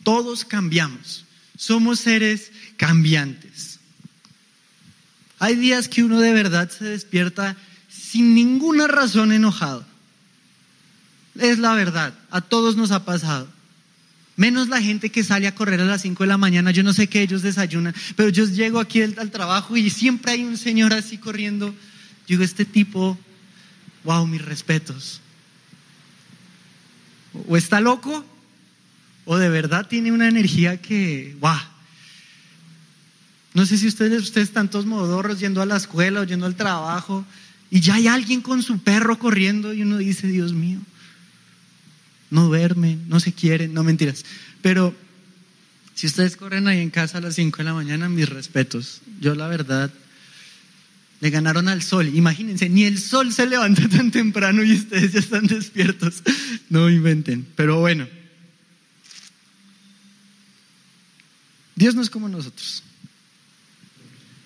todos 0.03 0.43
cambiamos. 0.43 1.25
Somos 1.57 1.99
seres 1.99 2.51
cambiantes. 2.77 3.79
Hay 5.39 5.55
días 5.55 5.87
que 5.87 6.03
uno 6.03 6.19
de 6.19 6.33
verdad 6.33 6.69
se 6.69 6.85
despierta 6.85 7.55
sin 7.89 8.35
ninguna 8.35 8.87
razón 8.87 9.31
enojado. 9.31 9.85
Es 11.39 11.59
la 11.59 11.73
verdad, 11.73 12.13
a 12.31 12.41
todos 12.41 12.77
nos 12.77 12.91
ha 12.91 13.03
pasado. 13.03 13.47
Menos 14.37 14.67
la 14.67 14.81
gente 14.81 15.09
que 15.11 15.23
sale 15.23 15.47
a 15.47 15.55
correr 15.55 15.79
a 15.79 15.85
las 15.85 16.01
5 16.01 16.23
de 16.23 16.27
la 16.27 16.37
mañana, 16.37 16.71
yo 16.71 16.83
no 16.83 16.93
sé 16.93 17.07
qué 17.07 17.21
ellos 17.21 17.41
desayunan, 17.41 17.95
pero 18.15 18.29
yo 18.29 18.45
llego 18.45 18.79
aquí 18.79 19.01
al, 19.01 19.31
trabajo 19.31 19.77
y 19.77 19.89
siempre 19.89 20.33
hay 20.33 20.43
un 20.43 20.57
señor 20.57 20.93
así 20.93 21.17
corriendo. 21.17 21.67
Yo 21.67 21.75
digo, 22.27 22.43
este 22.43 22.65
tipo, 22.65 23.17
wow, 24.05 24.25
mis 24.25 24.41
respetos. 24.41 25.19
O 27.47 27.57
está 27.57 27.81
loco, 27.81 28.23
o 29.25 29.37
de 29.37 29.49
verdad 29.49 29.87
tiene 29.87 30.11
una 30.11 30.29
energía 30.29 30.81
que, 30.81 31.35
wow. 31.41 31.59
No 33.53 33.65
sé 33.65 33.77
si 33.77 33.87
ustedes, 33.87 34.21
ustedes 34.21 34.47
están 34.47 34.69
todos 34.69 34.85
modorros 34.85 35.39
yendo 35.39 35.61
a 35.61 35.65
la 35.65 35.77
escuela 35.77 36.21
o 36.21 36.23
yendo 36.23 36.45
al 36.45 36.55
trabajo 36.55 37.25
y 37.69 37.81
ya 37.81 37.95
hay 37.95 38.07
alguien 38.07 38.41
con 38.41 38.63
su 38.63 38.79
perro 38.79 39.19
corriendo 39.19 39.73
y 39.73 39.81
uno 39.81 39.97
dice, 39.97 40.27
Dios 40.27 40.53
mío 40.53 40.79
no 42.29 42.45
duermen, 42.45 43.05
no 43.07 43.19
se 43.19 43.33
quieren, 43.33 43.73
no 43.73 43.83
mentiras. 43.83 44.25
Pero 44.61 44.93
si 45.93 46.07
ustedes 46.07 46.35
corren 46.35 46.67
ahí 46.67 46.79
en 46.79 46.89
casa 46.89 47.19
a 47.19 47.21
las 47.21 47.35
5 47.35 47.57
de 47.57 47.63
la 47.63 47.73
mañana, 47.73 48.09
mis 48.09 48.29
respetos. 48.29 49.01
Yo 49.21 49.35
la 49.35 49.47
verdad, 49.47 49.91
le 51.25 51.31
ganaron 51.31 51.67
al 51.69 51.81
sol. 51.81 52.07
Imagínense, 52.13 52.69
ni 52.69 52.83
el 52.83 52.99
sol 52.99 53.33
se 53.33 53.47
levanta 53.47 53.89
tan 53.89 54.11
temprano 54.11 54.63
y 54.63 54.73
ustedes 54.73 55.13
ya 55.13 55.19
están 55.19 55.47
despiertos. 55.47 56.21
No 56.69 56.87
inventen. 56.87 57.47
Pero 57.55 57.79
bueno, 57.79 58.07
Dios 61.75 61.95
no 61.95 62.03
es 62.03 62.11
como 62.11 62.29
nosotros. 62.29 62.83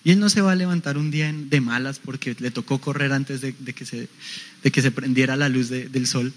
Y 0.05 0.11
Él 0.11 0.19
no 0.19 0.29
se 0.29 0.39
va 0.39 0.53
a 0.53 0.55
levantar 0.55 0.97
un 0.97 1.11
día 1.11 1.33
de 1.33 1.59
malas 1.59 1.99
porque 1.99 2.35
le 2.39 2.49
tocó 2.49 2.79
correr 2.79 3.11
antes 3.11 3.41
de, 3.41 3.53
que, 3.53 3.85
se, 3.85 4.07
de 4.63 4.71
que 4.71 4.81
se 4.81 4.91
prendiera 4.91 5.35
la 5.35 5.49
luz 5.49 5.67
del 5.67 6.07
sol. 6.07 6.31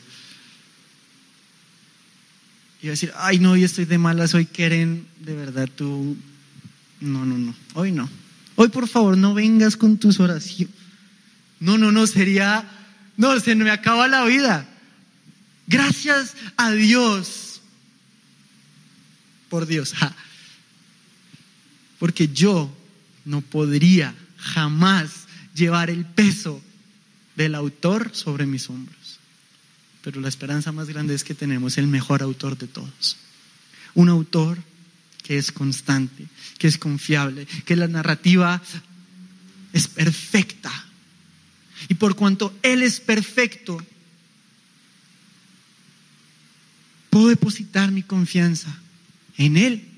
Y 2.83 2.89
decir, 2.89 3.13
ay, 3.17 3.39
no, 3.39 3.53
hoy 3.53 3.63
estoy 3.63 3.85
de 3.85 3.99
malas, 3.99 4.35
hoy 4.35 4.47
quieren, 4.47 5.07
de 5.21 5.37
verdad, 5.37 5.69
tú. 5.73 6.17
No, 7.01 7.25
no, 7.25 7.39
no, 7.39 7.55
hoy 7.75 7.93
no. 7.93 8.09
Hoy, 8.63 8.69
por 8.69 8.87
favor, 8.87 9.17
no 9.17 9.35
vengas 9.35 9.77
con 9.77 9.99
tus 9.99 10.21
oraciones. 10.21 10.73
No, 11.59 11.79
no, 11.79 11.91
no, 11.91 12.07
sería. 12.07 12.65
No, 13.17 13.41
se 13.41 13.57
me 13.57 13.69
acaba 13.73 14.07
la 14.07 14.25
vida. 14.25 14.69
Gracias 15.67 16.37
a 16.57 16.71
Dios. 16.71 17.61
Por 19.49 19.67
Dios. 19.67 19.95
Porque 21.99 22.29
yo 22.29 22.73
no 23.25 23.41
podría 23.41 24.15
jamás 24.37 25.27
llevar 25.57 25.91
el 25.91 26.05
peso 26.05 26.63
del 27.35 27.57
autor 27.57 28.11
sobre 28.15 28.47
mis 28.47 28.71
hombros 28.71 29.19
pero 30.03 30.21
la 30.21 30.29
esperanza 30.29 30.73
más 30.73 30.89
grande 30.89 31.15
es 31.15 31.25
que 31.25 31.35
tenemos 31.35 31.79
el 31.79 31.87
mejor 31.87 32.23
autor 32.23 32.59
de 32.59 32.67
todos. 32.67 33.17
Un 33.95 34.09
autor 34.09 34.59
que 35.23 35.39
es 35.39 35.53
constante, 35.53 36.27
que 36.59 36.69
es 36.69 36.79
confiable, 36.79 37.47
que 37.65 37.77
la 37.77 37.89
narrativa 37.89 38.61
es 39.73 39.89
perfecta. 39.89 40.73
Y 41.89 41.95
por 41.95 42.17
cuanto 42.17 42.55
Él 42.63 42.83
es 42.83 43.01
perfecto, 43.01 43.85
puedo 47.11 47.29
depositar 47.29 47.91
mi 47.91 48.03
confianza 48.03 48.75
en 49.37 49.57
Él. 49.57 49.89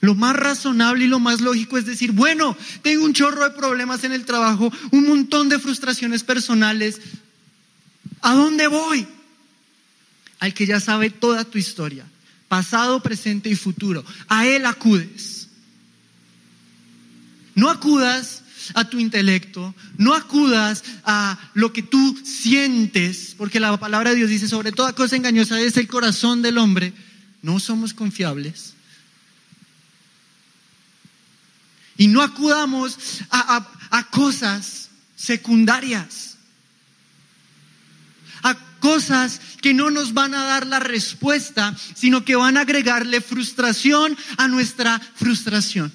Lo 0.00 0.14
más 0.14 0.36
razonable 0.36 1.06
y 1.06 1.08
lo 1.08 1.18
más 1.18 1.40
lógico 1.40 1.76
es 1.76 1.84
decir, 1.84 2.12
bueno, 2.12 2.56
tengo 2.82 3.04
un 3.04 3.12
chorro 3.12 3.42
de 3.42 3.50
problemas 3.50 4.04
en 4.04 4.12
el 4.12 4.24
trabajo, 4.24 4.72
un 4.92 5.08
montón 5.08 5.48
de 5.48 5.58
frustraciones 5.58 6.22
personales, 6.22 7.00
¿A 8.22 8.34
dónde 8.34 8.66
voy? 8.66 9.06
Al 10.40 10.54
que 10.54 10.66
ya 10.66 10.80
sabe 10.80 11.10
toda 11.10 11.44
tu 11.44 11.58
historia, 11.58 12.04
pasado, 12.48 13.00
presente 13.02 13.48
y 13.48 13.54
futuro. 13.54 14.04
A 14.28 14.46
Él 14.46 14.66
acudes. 14.66 15.48
No 17.54 17.70
acudas 17.70 18.42
a 18.74 18.88
tu 18.88 18.98
intelecto, 18.98 19.74
no 19.96 20.14
acudas 20.14 20.84
a 21.04 21.38
lo 21.54 21.72
que 21.72 21.82
tú 21.82 22.18
sientes, 22.24 23.34
porque 23.36 23.60
la 23.60 23.78
palabra 23.78 24.10
de 24.10 24.16
Dios 24.16 24.30
dice, 24.30 24.48
sobre 24.48 24.72
toda 24.72 24.92
cosa 24.92 25.16
engañosa 25.16 25.60
es 25.60 25.76
el 25.76 25.88
corazón 25.88 26.42
del 26.42 26.58
hombre. 26.58 26.92
No 27.42 27.60
somos 27.60 27.94
confiables. 27.94 28.74
Y 31.96 32.06
no 32.08 32.22
acudamos 32.22 32.98
a, 33.30 33.66
a 33.90 34.10
cosas 34.10 34.90
secundarias 35.16 36.27
cosas 38.80 39.40
que 39.60 39.74
no 39.74 39.90
nos 39.90 40.14
van 40.14 40.34
a 40.34 40.44
dar 40.44 40.66
la 40.66 40.78
respuesta, 40.78 41.76
sino 41.94 42.24
que 42.24 42.36
van 42.36 42.56
a 42.56 42.62
agregarle 42.62 43.20
frustración 43.20 44.16
a 44.36 44.48
nuestra 44.48 44.98
frustración. 44.98 45.92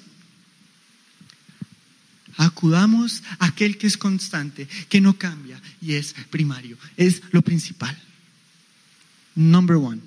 Acudamos 2.36 3.22
a 3.38 3.46
aquel 3.46 3.78
que 3.78 3.86
es 3.86 3.96
constante, 3.96 4.66
que 4.88 5.00
no 5.00 5.16
cambia 5.16 5.60
y 5.80 5.94
es 5.94 6.14
primario, 6.30 6.76
es 6.96 7.22
lo 7.30 7.42
principal. 7.42 7.96
Number 9.36 9.76
one, 9.76 10.00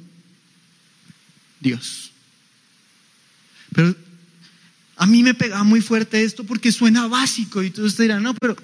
Dios. 1.59 2.11
Pero 3.73 3.95
a 4.97 5.05
mí 5.05 5.23
me 5.23 5.33
pega 5.33 5.63
muy 5.63 5.81
fuerte 5.81 6.23
esto 6.23 6.43
porque 6.43 6.71
suena 6.71 7.07
básico 7.07 7.63
y 7.63 7.69
todos 7.69 7.97
dirán, 7.97 8.23
no, 8.23 8.33
pero 8.33 8.55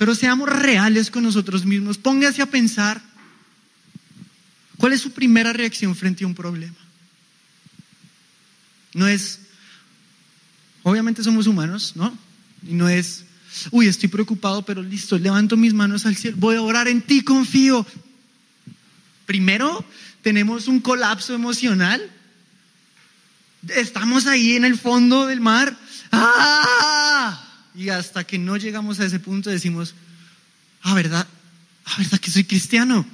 pero 0.00 0.14
seamos 0.14 0.48
reales 0.48 1.10
con 1.10 1.24
nosotros 1.24 1.66
mismos. 1.66 1.98
Póngase 1.98 2.40
a 2.40 2.46
pensar 2.46 3.02
cuál 4.78 4.94
es 4.94 5.02
su 5.02 5.12
primera 5.12 5.52
reacción 5.52 5.94
frente 5.94 6.24
a 6.24 6.26
un 6.26 6.34
problema. 6.34 6.78
No 8.94 9.06
es, 9.06 9.40
obviamente 10.84 11.22
somos 11.22 11.46
humanos, 11.46 11.92
¿no? 11.96 12.16
Y 12.66 12.72
no 12.72 12.88
es, 12.88 13.26
uy, 13.72 13.88
estoy 13.88 14.08
preocupado, 14.08 14.64
pero 14.64 14.82
listo, 14.82 15.18
levanto 15.18 15.58
mis 15.58 15.74
manos 15.74 16.06
al 16.06 16.16
cielo, 16.16 16.38
voy 16.40 16.56
a 16.56 16.62
orar 16.62 16.88
en 16.88 17.02
ti, 17.02 17.22
confío. 17.22 17.86
Primero 19.26 19.84
tenemos 20.22 20.66
un 20.66 20.80
colapso 20.80 21.34
emocional. 21.34 22.00
Estamos 23.68 24.26
ahí 24.26 24.56
en 24.56 24.64
el 24.64 24.78
fondo 24.78 25.26
del 25.26 25.42
mar. 25.42 25.76
¡Ah! 26.10 27.49
Y 27.74 27.88
hasta 27.90 28.24
que 28.24 28.38
no 28.38 28.56
llegamos 28.56 29.00
a 29.00 29.04
ese 29.04 29.20
punto 29.20 29.50
decimos, 29.50 29.94
ah, 30.82 30.94
¿verdad? 30.94 31.26
Ah, 31.84 31.94
¿verdad 31.98 32.18
que 32.18 32.30
soy 32.30 32.44
cristiano? 32.44 33.06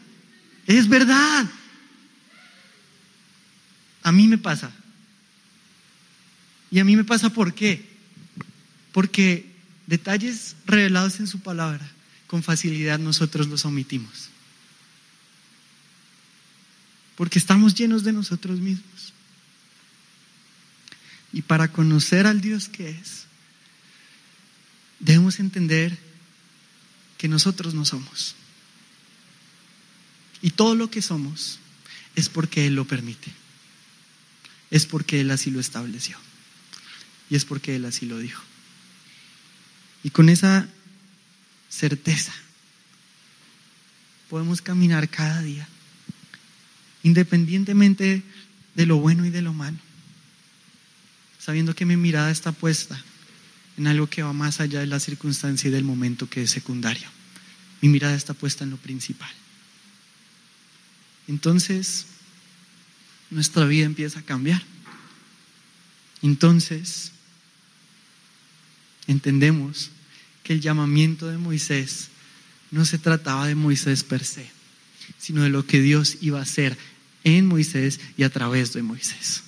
Es 0.66 0.88
verdad. 0.88 1.46
A 4.02 4.12
mí 4.12 4.28
me 4.28 4.38
pasa. 4.38 4.70
Y 6.70 6.78
a 6.78 6.84
mí 6.84 6.96
me 6.96 7.04
pasa 7.04 7.30
¿por 7.30 7.54
qué? 7.54 7.84
Porque 8.92 9.52
detalles 9.86 10.57
revelados 10.66 11.20
en 11.20 11.26
su 11.26 11.40
palabra, 11.40 11.86
con 12.26 12.42
facilidad 12.42 12.98
nosotros 12.98 13.46
los 13.46 13.64
omitimos. 13.64 14.30
Porque 17.14 17.38
estamos 17.38 17.74
llenos 17.74 18.04
de 18.04 18.12
nosotros 18.12 18.59
mismos. 18.59 19.12
Y 21.32 21.42
para 21.42 21.68
conocer 21.68 22.26
al 22.26 22.40
Dios 22.40 22.68
que 22.68 22.90
es, 22.90 23.25
debemos 24.99 25.40
entender 25.40 25.97
que 27.18 27.28
nosotros 27.28 27.74
no 27.74 27.84
somos. 27.84 28.34
Y 30.42 30.51
todo 30.51 30.74
lo 30.74 30.90
que 30.90 31.03
somos 31.03 31.59
es 32.14 32.28
porque 32.28 32.66
Él 32.66 32.74
lo 32.74 32.84
permite. 32.84 33.32
Es 34.70 34.86
porque 34.86 35.20
Él 35.20 35.30
así 35.30 35.51
lo 35.51 35.61
estableció. 35.61 36.16
Y 37.30 37.36
es 37.36 37.44
porque 37.44 37.76
Él 37.76 37.84
así 37.84 38.07
lo 38.07 38.18
dijo. 38.18 38.42
Y 40.03 40.11
con 40.11 40.28
esa 40.28 40.68
certeza 41.68 42.32
podemos 44.30 44.61
caminar 44.61 45.09
cada 45.09 45.42
día, 45.42 45.68
independientemente 47.03 48.22
de 48.74 48.86
lo 48.86 48.99
bueno 48.99 49.24
y 49.24 49.30
de 49.30 49.42
lo 49.42 49.53
malo, 49.53 49.78
sabiendo 51.38 51.74
que 51.74 51.86
mi 51.86 51.97
mirada 51.97 52.30
está 52.30 52.53
puesta 52.53 53.03
en 53.76 53.86
algo 53.86 54.06
que 54.06 54.22
va 54.22 54.32
más 54.32 54.60
allá 54.60 54.80
de 54.80 54.86
la 54.86 55.00
circunstancia 55.00 55.68
y 55.68 55.70
del 55.70 55.84
momento 55.84 56.28
que 56.28 56.42
es 56.42 56.50
secundario. 56.50 57.08
Mi 57.80 57.88
mirada 57.88 58.14
está 58.14 58.34
puesta 58.34 58.64
en 58.64 58.70
lo 58.70 58.76
principal. 58.76 59.30
Entonces, 61.28 62.06
nuestra 63.30 63.64
vida 63.66 63.84
empieza 63.84 64.20
a 64.20 64.22
cambiar. 64.22 64.62
Entonces, 66.22 67.12
entendemos 69.06 69.90
que 70.42 70.54
el 70.54 70.60
llamamiento 70.60 71.26
de 71.28 71.38
Moisés 71.38 72.08
no 72.70 72.84
se 72.84 72.98
trataba 72.98 73.46
de 73.46 73.54
Moisés 73.54 74.04
per 74.04 74.24
se, 74.24 74.48
sino 75.18 75.42
de 75.42 75.50
lo 75.50 75.66
que 75.66 75.80
Dios 75.80 76.18
iba 76.20 76.38
a 76.38 76.42
hacer 76.42 76.78
en 77.24 77.46
Moisés 77.46 78.00
y 78.16 78.22
a 78.22 78.30
través 78.30 78.72
de 78.72 78.82
Moisés. 78.82 79.42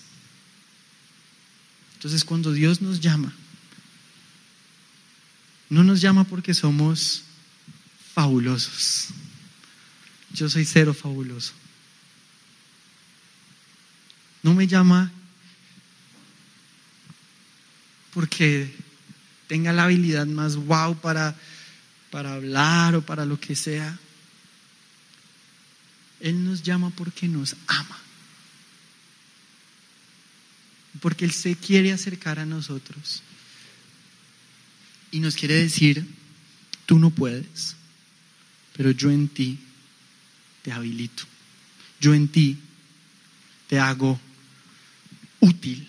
Entonces, 1.95 2.25
cuando 2.25 2.53
Dios 2.53 2.83
nos 2.83 3.01
llama, 3.01 3.35
no 5.71 5.85
nos 5.85 6.01
llama 6.01 6.25
porque 6.25 6.55
somos 6.55 7.25
fabulosos. 8.15 9.09
Yo 10.33 10.49
soy 10.49 10.65
cero 10.65 10.95
fabuloso. 10.95 11.53
No 14.43 14.55
me 14.55 14.67
llama 14.67 15.11
porque 18.13 18.75
tenga 19.47 19.73
la 19.73 19.85
habilidad 19.85 20.27
más 20.27 20.57
wow 20.57 20.97
para, 20.97 21.37
para 22.11 22.35
hablar 22.35 22.95
o 22.95 23.03
para 23.03 23.25
lo 23.25 23.39
que 23.39 23.55
sea. 23.55 23.99
Él 26.21 26.45
nos 26.45 26.63
llama 26.63 26.91
porque 26.91 27.29
nos 27.29 27.57
ama. 27.67 27.99
Porque 31.01 31.25
Él 31.25 31.33
se 31.33 31.55
quiere 31.55 31.93
acercar 31.93 32.39
a 32.39 32.47
nosotros. 32.47 33.23
Y 35.11 35.21
nos 35.21 35.37
quiere 35.37 35.55
decir, 35.55 36.07
tú 36.87 36.99
no 36.99 37.11
puedes, 37.11 37.77
pero 38.77 38.91
yo 38.91 39.11
en 39.11 39.29
ti 39.29 39.59
te 40.63 40.73
habilito. 40.73 41.25
Yo 42.01 42.15
en 42.15 42.29
ti 42.29 42.59
te 43.67 43.79
hago 43.79 44.21
útil, 45.41 45.87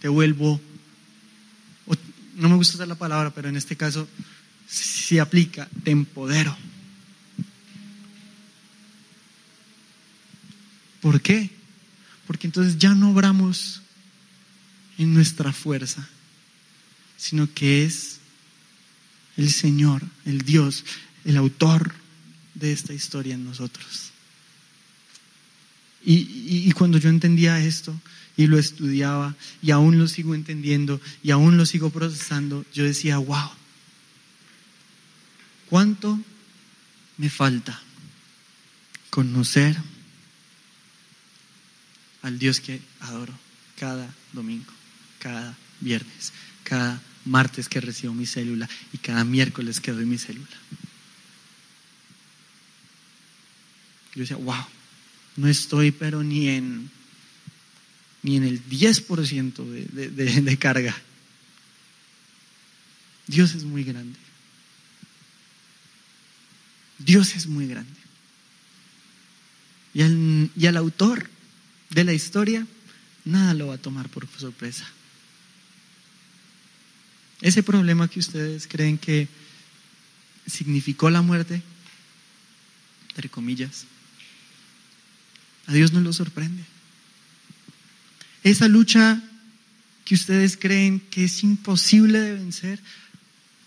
te 0.00 0.08
vuelvo, 0.08 0.60
no 2.36 2.50
me 2.50 2.56
gusta 2.56 2.74
usar 2.76 2.88
la 2.88 2.94
palabra, 2.96 3.32
pero 3.34 3.48
en 3.48 3.56
este 3.56 3.76
caso 3.76 4.06
si 4.68 5.18
aplica, 5.18 5.68
te 5.84 5.90
empodero. 5.90 6.56
¿Por 11.00 11.20
qué? 11.20 11.50
Porque 12.26 12.46
entonces 12.46 12.76
ya 12.76 12.94
no 12.94 13.12
obramos 13.12 13.82
en 14.98 15.14
nuestra 15.14 15.52
fuerza, 15.52 16.08
sino 17.16 17.52
que 17.52 17.84
es 17.84 18.15
el 19.36 19.52
Señor, 19.52 20.02
el 20.24 20.42
Dios, 20.42 20.84
el 21.24 21.36
autor 21.36 21.94
de 22.54 22.72
esta 22.72 22.94
historia 22.94 23.34
en 23.34 23.44
nosotros. 23.44 24.12
Y, 26.08 26.70
cuando 26.72 26.98
yo 26.98 27.08
entendía 27.08 27.58
esto 27.58 28.00
y 28.36 28.46
lo 28.46 28.58
estudiaba 28.58 29.34
y 29.60 29.72
aún 29.72 29.98
lo 29.98 30.06
sigo 30.06 30.36
entendiendo 30.36 31.00
y 31.22 31.32
aún 31.32 31.56
lo 31.56 31.66
sigo 31.66 31.90
procesando, 31.90 32.64
yo 32.72 32.84
decía, 32.84 33.18
wow, 33.18 33.50
¿cuánto 35.68 36.20
me 37.16 37.28
falta 37.28 37.82
conocer 39.10 39.76
al 42.22 42.38
Dios 42.38 42.60
que 42.60 42.80
adoro 43.00 43.36
cada 43.76 44.08
domingo, 44.32 44.72
cada 45.18 45.56
viernes, 45.80 46.32
cada 46.62 47.02
martes 47.26 47.68
que 47.68 47.80
recibo 47.80 48.14
mi 48.14 48.24
célula 48.26 48.68
y 48.92 48.98
cada 48.98 49.24
miércoles 49.24 49.80
que 49.80 49.92
doy 49.92 50.06
mi 50.06 50.18
célula? 50.18 50.46
Yo 54.14 54.22
decía, 54.22 54.36
wow, 54.36 54.64
no 55.36 55.48
estoy 55.48 55.90
pero 55.90 56.22
ni 56.22 56.48
en, 56.48 56.90
ni 58.22 58.36
en 58.36 58.44
el 58.44 58.66
10% 58.66 59.64
de, 59.64 60.08
de, 60.08 60.40
de 60.40 60.58
carga. 60.58 60.96
Dios 63.26 63.54
es 63.54 63.64
muy 63.64 63.84
grande. 63.84 64.18
Dios 66.98 67.34
es 67.34 67.46
muy 67.46 67.66
grande. 67.66 67.90
Y 69.92 70.02
al, 70.02 70.50
y 70.56 70.66
al, 70.66 70.76
autor 70.76 71.28
de 71.90 72.04
la 72.04 72.12
historia, 72.12 72.66
nada 73.24 73.54
lo 73.54 73.68
va 73.68 73.74
a 73.74 73.78
tomar 73.78 74.08
por 74.08 74.26
sorpresa. 74.38 74.86
Ese 77.40 77.62
problema 77.62 78.08
que 78.08 78.20
ustedes 78.20 78.66
creen 78.66 78.98
que 78.98 79.28
significó 80.46 81.10
la 81.10 81.22
muerte, 81.22 81.62
entre 83.10 83.28
comillas, 83.28 83.84
a 85.66 85.72
Dios 85.72 85.92
no 85.92 86.00
lo 86.00 86.12
sorprende. 86.12 86.64
Esa 88.42 88.68
lucha 88.68 89.22
que 90.04 90.14
ustedes 90.14 90.56
creen 90.56 91.00
que 91.00 91.24
es 91.24 91.42
imposible 91.42 92.20
de 92.20 92.34
vencer, 92.34 92.80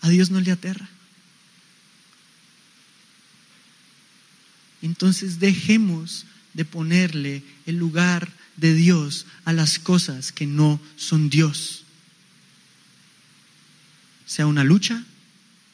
a 0.00 0.08
Dios 0.08 0.30
no 0.30 0.40
le 0.40 0.50
aterra. 0.50 0.88
Entonces 4.82 5.38
dejemos 5.38 6.24
de 6.54 6.64
ponerle 6.64 7.42
el 7.66 7.76
lugar 7.76 8.32
de 8.56 8.74
Dios 8.74 9.26
a 9.44 9.52
las 9.52 9.78
cosas 9.78 10.32
que 10.32 10.46
no 10.46 10.80
son 10.96 11.28
Dios. 11.28 11.84
Sea 14.30 14.46
una 14.46 14.62
lucha, 14.62 15.02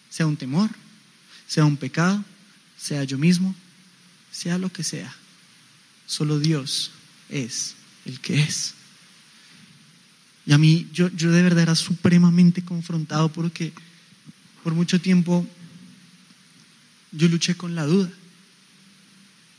sea 0.09 0.27
un 0.27 0.39
temor, 0.39 0.71
sea 1.47 1.67
un 1.67 1.77
pecado, 1.77 2.25
sea 2.79 3.05
yo 3.05 3.19
mismo, 3.19 3.55
sea 4.33 4.57
lo 4.57 4.73
que 4.73 4.83
sea. 4.83 5.15
Solo 6.07 6.39
Dios 6.39 6.91
es 7.29 7.75
el 8.07 8.19
que 8.19 8.41
es. 8.41 8.73
Y 10.47 10.55
a 10.55 10.59
mí, 10.59 10.89
yo, 10.91 11.09
yo 11.09 11.31
de 11.33 11.43
verdad 11.43 11.65
era 11.65 11.75
supremamente 11.75 12.63
confrontado 12.63 13.31
porque 13.31 13.75
por 14.65 14.73
mucho 14.73 15.03
tiempo 15.03 15.47
yo 17.13 17.29
luché 17.29 17.59
con 17.59 17.75
la 17.75 17.85
duda. 17.85 18.11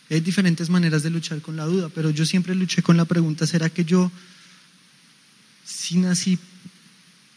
Hay 0.09 0.21
diferentes 0.21 0.71
maneras 0.71 1.03
de 1.03 1.11
luchar 1.11 1.39
con 1.43 1.55
la 1.55 1.65
duda, 1.65 1.89
pero 1.93 2.09
yo 2.09 2.25
siempre 2.25 2.55
luché 2.55 2.81
con 2.81 2.97
la 2.97 3.05
pregunta, 3.05 3.45
¿será 3.45 3.69
que 3.69 3.85
yo 3.85 4.11
sí 5.63 5.97
nací 5.97 6.39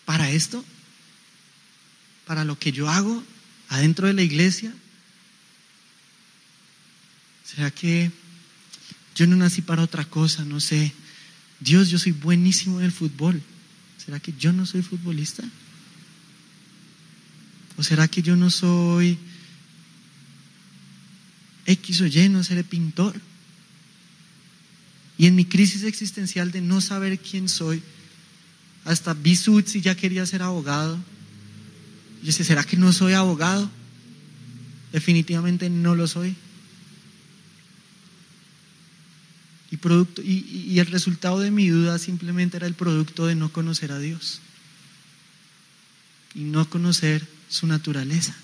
para 0.07 0.31
esto? 0.31 0.65
¿Para 2.31 2.45
lo 2.45 2.57
que 2.57 2.71
yo 2.71 2.89
hago 2.89 3.25
adentro 3.71 4.07
de 4.07 4.13
la 4.13 4.23
iglesia? 4.23 4.73
¿Será 7.45 7.73
que 7.73 8.13
yo 9.17 9.27
no 9.27 9.35
nací 9.35 9.63
para 9.63 9.83
otra 9.83 10.05
cosa, 10.05 10.45
no 10.45 10.61
sé. 10.61 10.93
Dios, 11.59 11.91
yo 11.91 11.99
soy 11.99 12.13
buenísimo 12.13 12.79
en 12.79 12.85
el 12.85 12.93
fútbol. 12.93 13.43
¿Será 13.99 14.21
que 14.21 14.33
yo 14.39 14.53
no 14.53 14.65
soy 14.65 14.83
futbolista? 14.83 15.43
¿O 17.77 17.83
será 17.83 18.07
que 18.07 18.23
yo 18.23 18.37
no 18.37 18.49
soy 18.49 19.19
X 21.67 22.01
o 22.01 22.07
Y, 22.07 22.29
no 22.29 22.45
seré 22.45 22.63
pintor? 22.63 23.21
Y 25.19 25.27
en 25.27 25.35
mi 25.35 25.47
crisis 25.47 25.83
existencial 25.83 26.53
de 26.53 26.61
no 26.61 26.81
saber 26.81 27.19
quién 27.19 27.49
soy, 27.49 27.83
hasta 28.85 29.15
vi 29.15 29.35
si 29.35 29.81
ya 29.81 29.97
quería 29.97 30.25
ser 30.27 30.43
abogado. 30.43 30.97
Yo 32.21 32.27
decía, 32.27 32.45
¿será 32.45 32.65
que 32.65 32.77
no 32.77 32.93
soy 32.93 33.15
abogado? 33.15 33.71
Definitivamente 34.93 35.71
no 35.71 35.95
lo 35.95 36.07
soy. 36.07 36.37
Y, 39.71 39.77
producto, 39.77 40.21
y, 40.23 40.79
el 40.81 40.87
resultado 40.87 41.39
de 41.39 41.53
mi 41.53 41.69
duda 41.69 41.99
simplemente 41.99 42.57
era 42.57 42.67
el 42.67 42.75
producto 42.75 43.27
de 43.27 43.37
no 43.37 43.53
conocer 43.53 43.93
a 43.93 44.01
Dios 44.01 44.41
y 46.35 46.41
no 46.41 46.69
conocer 46.69 47.27
su 47.49 47.69
naturaleza 47.69 48.35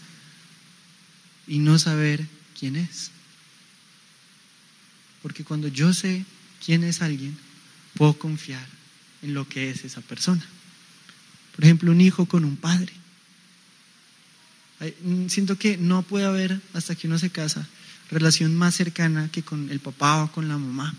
y 1.49 1.59
no 1.59 1.79
saber 1.79 2.27
quién 2.59 2.77
es. 2.77 3.11
Porque 5.21 5.43
cuando 5.43 5.67
yo 5.67 5.93
sé 5.93 6.25
quién 6.65 6.85
es 6.85 7.03
alguien, 7.03 7.37
puedo 7.95 8.15
confiar 8.15 8.67
en 9.23 9.35
lo 9.35 9.49
que 9.49 9.71
es 9.71 9.85
esa 9.85 10.01
persona. 10.03 10.45
Por 11.57 11.65
ejemplo, 11.65 11.91
un 11.91 12.01
hijo 12.01 12.27
con 12.27 12.45
un 12.45 12.57
padre. 12.57 12.93
Siento 15.29 15.57
que 15.59 15.79
no 15.79 16.03
puede 16.03 16.27
haber, 16.27 16.61
hasta 16.75 16.95
que 16.95 17.07
uno 17.07 17.19
se 17.19 17.31
casa, 17.31 17.67
relación 18.11 18.55
más 18.55 18.75
cercana 18.75 19.31
que 19.33 19.43
con 19.43 19.71
el 19.71 19.81
papá 19.81 20.25
o 20.25 20.33
con 20.33 20.49
la 20.49 20.59
mamá. 20.59 20.95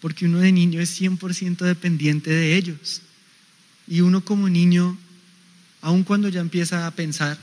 Porque 0.00 0.26
uno 0.26 0.38
de 0.38 0.52
niño 0.52 0.80
es 0.80 1.00
100% 1.00 1.58
dependiente 1.58 2.30
de 2.30 2.56
ellos. 2.56 3.02
Y 3.86 4.00
uno 4.00 4.24
como 4.24 4.48
niño, 4.48 4.98
aun 5.80 6.04
cuando 6.04 6.28
ya 6.28 6.40
empieza 6.40 6.86
a 6.86 6.90
pensar 6.90 7.38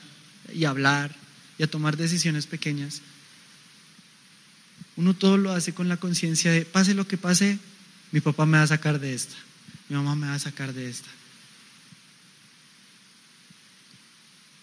y 0.54 0.66
a 0.66 0.70
hablar 0.70 1.16
y 1.58 1.64
a 1.64 1.68
tomar 1.68 1.98
decisiones 1.98 2.46
pequeñas, 2.46 3.02
uno 4.98 5.14
todo 5.14 5.38
lo 5.38 5.52
hace 5.52 5.74
con 5.74 5.90
la 5.90 5.98
conciencia 5.98 6.52
de, 6.52 6.66
pase 6.66 6.94
lo 6.94 7.08
que 7.08 7.18
pase, 7.18 7.60
mi 8.12 8.22
papá 8.22 8.46
me 8.46 8.58
va 8.58 8.64
a 8.64 8.68
sacar 8.68 9.00
de 9.00 9.14
esta, 9.14 9.36
mi 9.90 9.96
mamá 9.96 10.16
me 10.16 10.28
va 10.28 10.36
a 10.36 10.40
sacar 10.40 10.74
de 10.74 10.90
esta. 10.90 11.10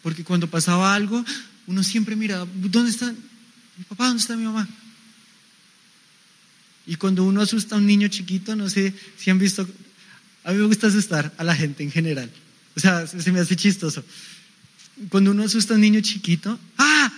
Porque 0.03 0.25
cuando 0.25 0.49
pasaba 0.49 0.95
algo, 0.95 1.25
uno 1.67 1.83
siempre 1.83 2.17
miraba, 2.17 2.47
¿dónde 2.55 2.91
está 2.91 3.13
mi 3.13 3.85
papá? 3.89 4.09
¿Dónde 4.09 4.21
está 4.21 4.37
mi 4.37 4.45
mamá? 4.45 4.69
Y 6.87 6.97
cuando 6.97 7.25
uno 7.25 7.41
asusta 7.41 7.77
a 7.77 7.79
un 7.79 7.87
niño 7.87 8.09
chiquito, 8.09 8.57
no 8.57 8.69
sé 8.69 8.93
si 9.17 9.31
han 9.31 9.39
visto, 9.39 9.69
a 10.45 10.51
mí 10.51 10.59
me 10.59 10.67
gusta 10.67 10.89
asustar 10.89 11.33
a 11.39 11.45
la 11.45 11.55
gente 11.55 11.85
en 11.85 11.93
general. 11.93 12.31
O 12.75 12.81
sea, 12.81 13.07
se 13.07 13.31
me 13.31 13.41
hace 13.41 13.55
chistoso. 13.55 14.05
Cuando 15.09 15.31
uno 15.31 15.45
asusta 15.45 15.75
a 15.75 15.77
un 15.77 15.83
niño 15.83 16.01
chiquito, 16.01 16.59
¡ah! 16.79 17.13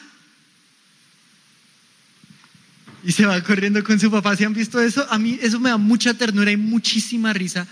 Y 3.05 3.13
se 3.13 3.27
va 3.27 3.43
corriendo 3.43 3.83
con 3.85 3.99
su 4.01 4.11
papá. 4.11 4.37
¿Si 4.37 4.45
han 4.45 4.55
visto 4.55 4.81
eso? 4.81 5.07
A 5.11 5.19
mí 5.19 5.39
eso 5.41 5.61
me 5.61 5.71
da 5.71 5.77
mucha 5.77 6.15
ternura 6.15 6.51
y 6.51 6.57
muchísima 6.57 7.33
risa. 7.33 7.67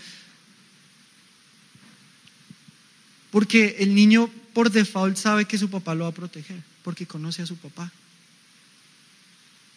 Porque 3.30 3.76
el 3.78 3.94
niño 3.94 4.30
por 4.52 4.70
default 4.70 5.16
sabe 5.16 5.44
que 5.44 5.58
su 5.58 5.70
papá 5.70 5.94
lo 5.94 6.04
va 6.04 6.10
a 6.10 6.14
proteger, 6.14 6.62
porque 6.82 7.06
conoce 7.06 7.42
a 7.42 7.46
su 7.46 7.56
papá. 7.56 7.90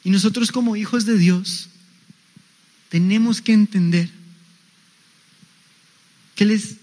Y 0.04 0.10
nosotros 0.10 0.52
como 0.52 0.76
hijos 0.76 1.06
de 1.06 1.18
Dios 1.18 1.70
tenemos 2.90 3.42
que 3.42 3.54
entender 3.54 4.10
que 6.36 6.44
Él 6.44 6.52
es 6.52 6.76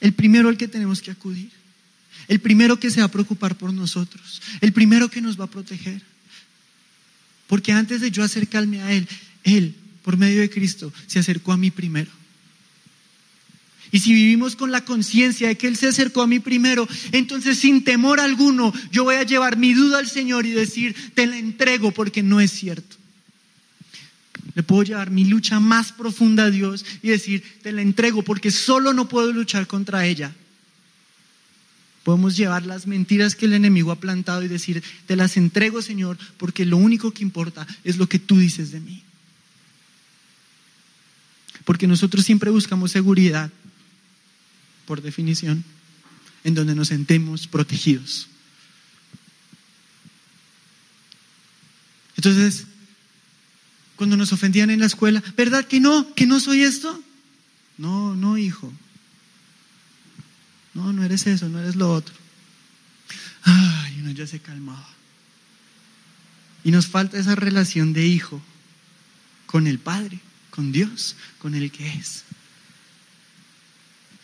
el 0.00 0.12
primero 0.12 0.48
al 0.48 0.56
que 0.56 0.68
tenemos 0.68 1.02
que 1.02 1.10
acudir, 1.10 1.50
el 2.28 2.40
primero 2.40 2.78
que 2.78 2.90
se 2.90 3.00
va 3.00 3.06
a 3.06 3.10
preocupar 3.10 3.56
por 3.56 3.72
nosotros, 3.72 4.40
el 4.60 4.72
primero 4.72 5.10
que 5.10 5.20
nos 5.20 5.38
va 5.38 5.44
a 5.44 5.50
proteger. 5.50 6.00
Porque 7.46 7.72
antes 7.72 8.00
de 8.00 8.10
yo 8.10 8.22
acercarme 8.22 8.80
a 8.82 8.92
Él, 8.92 9.06
Él, 9.42 9.74
por 10.02 10.16
medio 10.16 10.40
de 10.40 10.50
Cristo, 10.50 10.92
se 11.06 11.18
acercó 11.18 11.52
a 11.52 11.56
mí 11.56 11.70
primero. 11.70 12.10
Y 13.94 14.00
si 14.00 14.12
vivimos 14.12 14.56
con 14.56 14.72
la 14.72 14.84
conciencia 14.84 15.46
de 15.46 15.56
que 15.56 15.68
Él 15.68 15.76
se 15.76 15.86
acercó 15.86 16.20
a 16.20 16.26
mí 16.26 16.40
primero, 16.40 16.88
entonces 17.12 17.60
sin 17.60 17.84
temor 17.84 18.18
alguno 18.18 18.72
yo 18.90 19.04
voy 19.04 19.14
a 19.14 19.22
llevar 19.22 19.56
mi 19.56 19.72
duda 19.72 20.00
al 20.00 20.08
Señor 20.08 20.46
y 20.46 20.50
decir, 20.50 20.96
te 21.14 21.28
la 21.28 21.38
entrego 21.38 21.92
porque 21.92 22.20
no 22.20 22.40
es 22.40 22.50
cierto. 22.50 22.96
Le 24.56 24.64
puedo 24.64 24.82
llevar 24.82 25.12
mi 25.12 25.24
lucha 25.26 25.60
más 25.60 25.92
profunda 25.92 26.46
a 26.46 26.50
Dios 26.50 26.84
y 27.02 27.10
decir, 27.10 27.44
te 27.62 27.70
la 27.70 27.82
entrego 27.82 28.22
porque 28.22 28.50
solo 28.50 28.92
no 28.92 29.08
puedo 29.08 29.32
luchar 29.32 29.68
contra 29.68 30.04
ella. 30.04 30.34
Podemos 32.02 32.36
llevar 32.36 32.66
las 32.66 32.88
mentiras 32.88 33.36
que 33.36 33.46
el 33.46 33.52
enemigo 33.52 33.92
ha 33.92 34.00
plantado 34.00 34.42
y 34.42 34.48
decir, 34.48 34.82
te 35.06 35.14
las 35.14 35.36
entrego 35.36 35.82
Señor 35.82 36.18
porque 36.36 36.66
lo 36.66 36.78
único 36.78 37.12
que 37.12 37.22
importa 37.22 37.64
es 37.84 37.96
lo 37.96 38.08
que 38.08 38.18
tú 38.18 38.38
dices 38.38 38.72
de 38.72 38.80
mí. 38.80 39.04
Porque 41.64 41.86
nosotros 41.86 42.24
siempre 42.24 42.50
buscamos 42.50 42.90
seguridad 42.90 43.52
por 44.86 45.02
definición, 45.02 45.64
en 46.44 46.54
donde 46.54 46.74
nos 46.74 46.88
sentemos 46.88 47.46
protegidos. 47.46 48.28
Entonces, 52.16 52.66
cuando 53.96 54.16
nos 54.16 54.32
ofendían 54.32 54.70
en 54.70 54.80
la 54.80 54.86
escuela, 54.86 55.22
¿verdad 55.36 55.66
que 55.66 55.80
no? 55.80 56.14
¿Que 56.14 56.26
no 56.26 56.40
soy 56.40 56.62
esto? 56.62 57.02
No, 57.78 58.14
no, 58.14 58.38
hijo. 58.38 58.72
No, 60.74 60.92
no 60.92 61.04
eres 61.04 61.26
eso, 61.26 61.48
no 61.48 61.60
eres 61.60 61.76
lo 61.76 61.92
otro. 61.92 62.14
Ay, 63.42 64.00
uno 64.00 64.10
ya 64.10 64.26
se 64.26 64.40
calmaba. 64.40 64.88
Y 66.64 66.70
nos 66.70 66.86
falta 66.86 67.18
esa 67.18 67.34
relación 67.34 67.92
de 67.92 68.06
hijo 68.06 68.40
con 69.46 69.66
el 69.66 69.78
Padre, 69.78 70.18
con 70.50 70.72
Dios, 70.72 71.14
con 71.38 71.54
el 71.54 71.70
que 71.70 71.86
es. 71.88 72.24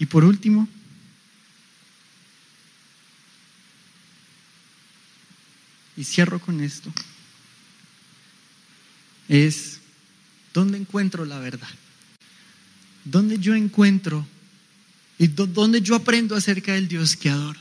Y 0.00 0.06
por 0.06 0.24
último, 0.24 0.66
y 5.94 6.04
cierro 6.04 6.40
con 6.40 6.62
esto, 6.62 6.90
es 9.28 9.80
dónde 10.54 10.78
encuentro 10.78 11.26
la 11.26 11.38
verdad, 11.38 11.68
dónde 13.04 13.38
yo 13.38 13.54
encuentro 13.54 14.26
y 15.18 15.26
dónde 15.26 15.82
yo 15.82 15.96
aprendo 15.96 16.34
acerca 16.34 16.72
del 16.72 16.88
Dios 16.88 17.14
que 17.14 17.28
adoro. 17.28 17.60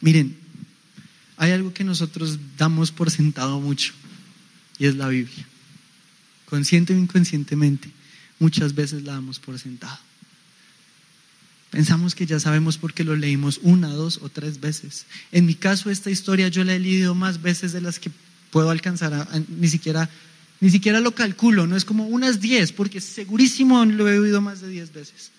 Miren, 0.00 0.34
hay 1.36 1.52
algo 1.52 1.74
que 1.74 1.84
nosotros 1.84 2.38
damos 2.56 2.90
por 2.90 3.10
sentado 3.10 3.60
mucho 3.60 3.92
y 4.78 4.86
es 4.86 4.96
la 4.96 5.08
Biblia. 5.08 5.46
Consciente 6.46 6.94
o 6.94 6.96
inconscientemente, 6.96 7.90
muchas 8.38 8.74
veces 8.74 9.02
la 9.02 9.12
damos 9.12 9.38
por 9.38 9.58
sentado. 9.58 10.07
Pensamos 11.78 12.16
que 12.16 12.26
ya 12.26 12.40
sabemos 12.40 12.76
porque 12.76 13.04
lo 13.04 13.14
leímos 13.14 13.60
una, 13.62 13.86
dos 13.86 14.18
o 14.20 14.28
tres 14.28 14.58
veces. 14.58 15.06
En 15.30 15.46
mi 15.46 15.54
caso, 15.54 15.90
esta 15.90 16.10
historia 16.10 16.48
yo 16.48 16.64
la 16.64 16.74
he 16.74 16.80
leído 16.80 17.14
más 17.14 17.40
veces 17.40 17.70
de 17.70 17.80
las 17.80 18.00
que 18.00 18.10
puedo 18.50 18.70
alcanzar, 18.70 19.28
ni, 19.46 19.68
siquiera, 19.68 20.10
ni 20.58 20.70
siquiera 20.70 20.98
lo 20.98 21.14
calculo, 21.14 21.68
no 21.68 21.76
es 21.76 21.84
como 21.84 22.08
unas 22.08 22.40
diez, 22.40 22.72
porque 22.72 23.00
segurísimo 23.00 23.84
lo 23.84 24.08
he 24.08 24.18
oído 24.18 24.40
más 24.40 24.60
de 24.60 24.70
diez 24.70 24.92
veces. 24.92 25.30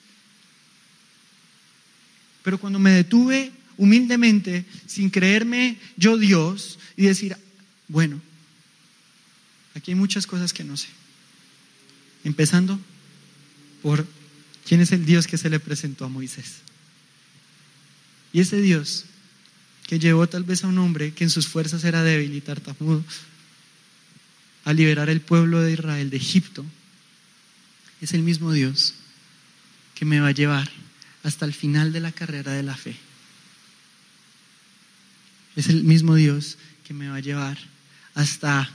Pero 2.42 2.58
cuando 2.58 2.80
me 2.80 2.92
detuve 2.92 3.52
humildemente, 3.76 4.64
sin 4.88 5.10
creerme 5.10 5.78
yo 5.98 6.18
Dios, 6.18 6.80
y 6.96 7.04
decir, 7.08 7.36
bueno, 7.90 8.22
aquí 9.76 9.92
hay 9.92 9.96
muchas 9.96 10.26
cosas 10.26 10.54
que 10.54 10.64
no 10.64 10.78
sé. 10.78 10.88
Empezando 12.24 12.80
por 13.82 14.08
¿Quién 14.68 14.82
es 14.82 14.92
el 14.92 15.06
Dios 15.06 15.28
que 15.28 15.38
se 15.38 15.50
le 15.50 15.60
presentó 15.60 16.06
a 16.06 16.10
Moisés? 16.10 16.58
Y 18.34 18.42
ese 18.42 18.62
Dios 18.62 19.06
que 19.88 19.98
llevó 19.98 20.28
tal 20.28 20.44
vez 20.44 20.64
a 20.64 20.68
un 20.68 20.78
hombre 20.78 21.14
que 21.14 21.24
en 21.24 21.30
sus 21.32 21.48
fuerzas 21.48 21.84
era 21.84 22.04
débil 22.04 22.36
y 22.36 22.42
tartamudo 22.42 23.04
a 24.66 24.74
liberar 24.74 25.10
el 25.10 25.22
pueblo 25.22 25.62
de 25.62 25.72
Israel 25.74 26.12
de 26.12 26.18
Egipto, 26.18 26.64
es 28.02 28.14
el 28.14 28.22
mismo 28.22 28.52
Dios 28.52 28.94
que 29.96 30.06
me 30.06 30.20
va 30.20 30.28
a 30.28 30.32
llevar 30.32 30.70
hasta 31.24 31.46
el 31.46 31.54
final 31.54 31.92
de 31.92 32.00
la 32.00 32.12
carrera 32.12 32.54
de 32.54 32.64
la 32.64 32.76
fe. 32.76 32.96
Es 35.56 35.68
el 35.68 35.84
mismo 35.84 36.16
Dios 36.16 36.58
que 36.88 36.94
me 36.94 37.10
va 37.10 37.16
a 37.16 37.22
llevar 37.22 37.58
hasta 38.14 38.70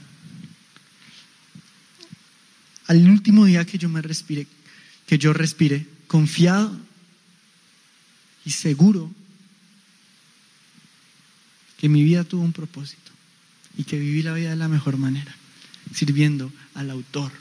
al 2.87 3.09
último 3.09 3.45
día 3.45 3.65
que 3.65 3.77
yo 3.77 3.89
me 3.89 4.01
respire, 4.01 4.47
que 5.07 5.17
yo 5.17 5.33
respire 5.33 5.87
confiado 6.07 6.77
y 8.45 8.51
seguro 8.51 9.11
que 11.77 11.89
mi 11.89 12.03
vida 12.03 12.23
tuvo 12.23 12.43
un 12.43 12.53
propósito 12.53 13.11
y 13.77 13.83
que 13.83 13.99
viví 13.99 14.23
la 14.23 14.33
vida 14.33 14.51
de 14.51 14.55
la 14.55 14.67
mejor 14.67 14.97
manera, 14.97 15.35
sirviendo 15.93 16.51
al 16.73 16.89
autor. 16.89 17.31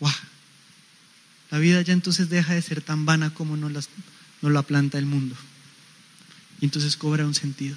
¡Wow! 0.00 0.12
La 1.50 1.58
vida 1.58 1.82
ya 1.82 1.92
entonces 1.92 2.28
deja 2.28 2.54
de 2.54 2.62
ser 2.62 2.82
tan 2.82 3.06
vana 3.06 3.32
como 3.32 3.56
nos, 3.56 3.88
la 4.42 4.62
planta 4.62 4.98
el 4.98 5.06
mundo. 5.06 5.36
Y 6.60 6.66
entonces 6.66 6.96
cobra 6.96 7.26
un 7.26 7.34
sentido, 7.34 7.76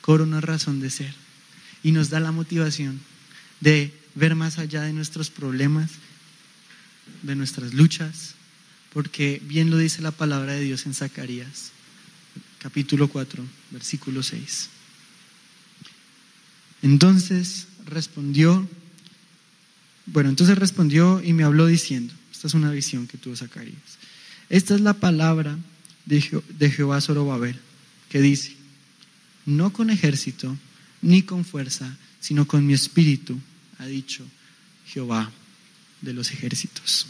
cobra 0.00 0.22
una 0.22 0.40
razón 0.40 0.80
de 0.80 0.90
ser 0.90 1.14
y 1.82 1.92
nos 1.92 2.10
da 2.10 2.20
la 2.20 2.32
motivación 2.32 3.00
de 3.60 3.92
ver 4.14 4.34
más 4.34 4.58
allá 4.58 4.82
de 4.82 4.92
nuestros 4.92 5.30
problemas 5.30 5.90
de 7.22 7.34
nuestras 7.34 7.74
luchas, 7.74 8.34
porque 8.92 9.40
bien 9.44 9.70
lo 9.70 9.78
dice 9.78 10.02
la 10.02 10.10
palabra 10.10 10.52
de 10.52 10.60
Dios 10.60 10.86
en 10.86 10.94
Zacarías, 10.94 11.72
capítulo 12.58 13.08
4, 13.08 13.44
versículo 13.70 14.22
6. 14.22 14.68
Entonces 16.82 17.68
respondió, 17.86 18.68
bueno, 20.06 20.30
entonces 20.30 20.58
respondió 20.58 21.22
y 21.22 21.32
me 21.32 21.44
habló 21.44 21.66
diciendo, 21.66 22.12
esta 22.32 22.48
es 22.48 22.54
una 22.54 22.70
visión 22.70 23.06
que 23.06 23.18
tuvo 23.18 23.36
Zacarías, 23.36 23.98
esta 24.48 24.74
es 24.74 24.80
la 24.80 24.94
palabra 24.94 25.56
de, 26.04 26.42
de 26.58 26.70
Jehová 26.70 27.00
Zorobabel, 27.00 27.58
que 28.08 28.20
dice, 28.20 28.54
no 29.46 29.72
con 29.72 29.90
ejército 29.90 30.56
ni 31.00 31.22
con 31.22 31.44
fuerza, 31.44 31.96
sino 32.20 32.46
con 32.46 32.66
mi 32.66 32.74
espíritu, 32.74 33.38
ha 33.78 33.86
dicho 33.86 34.24
Jehová 34.86 35.32
de 36.02 36.12
los 36.12 36.30
ejércitos. 36.30 37.06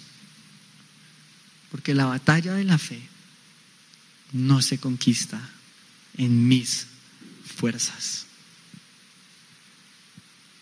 Porque 1.71 1.95
la 1.95 2.05
batalla 2.05 2.55
de 2.55 2.65
la 2.65 2.79
fe 2.79 3.03
no 4.33 4.63
se 4.63 4.79
conquista 4.79 5.41
en 6.17 6.47
mis 6.47 6.87
fuerzas. 7.45 8.27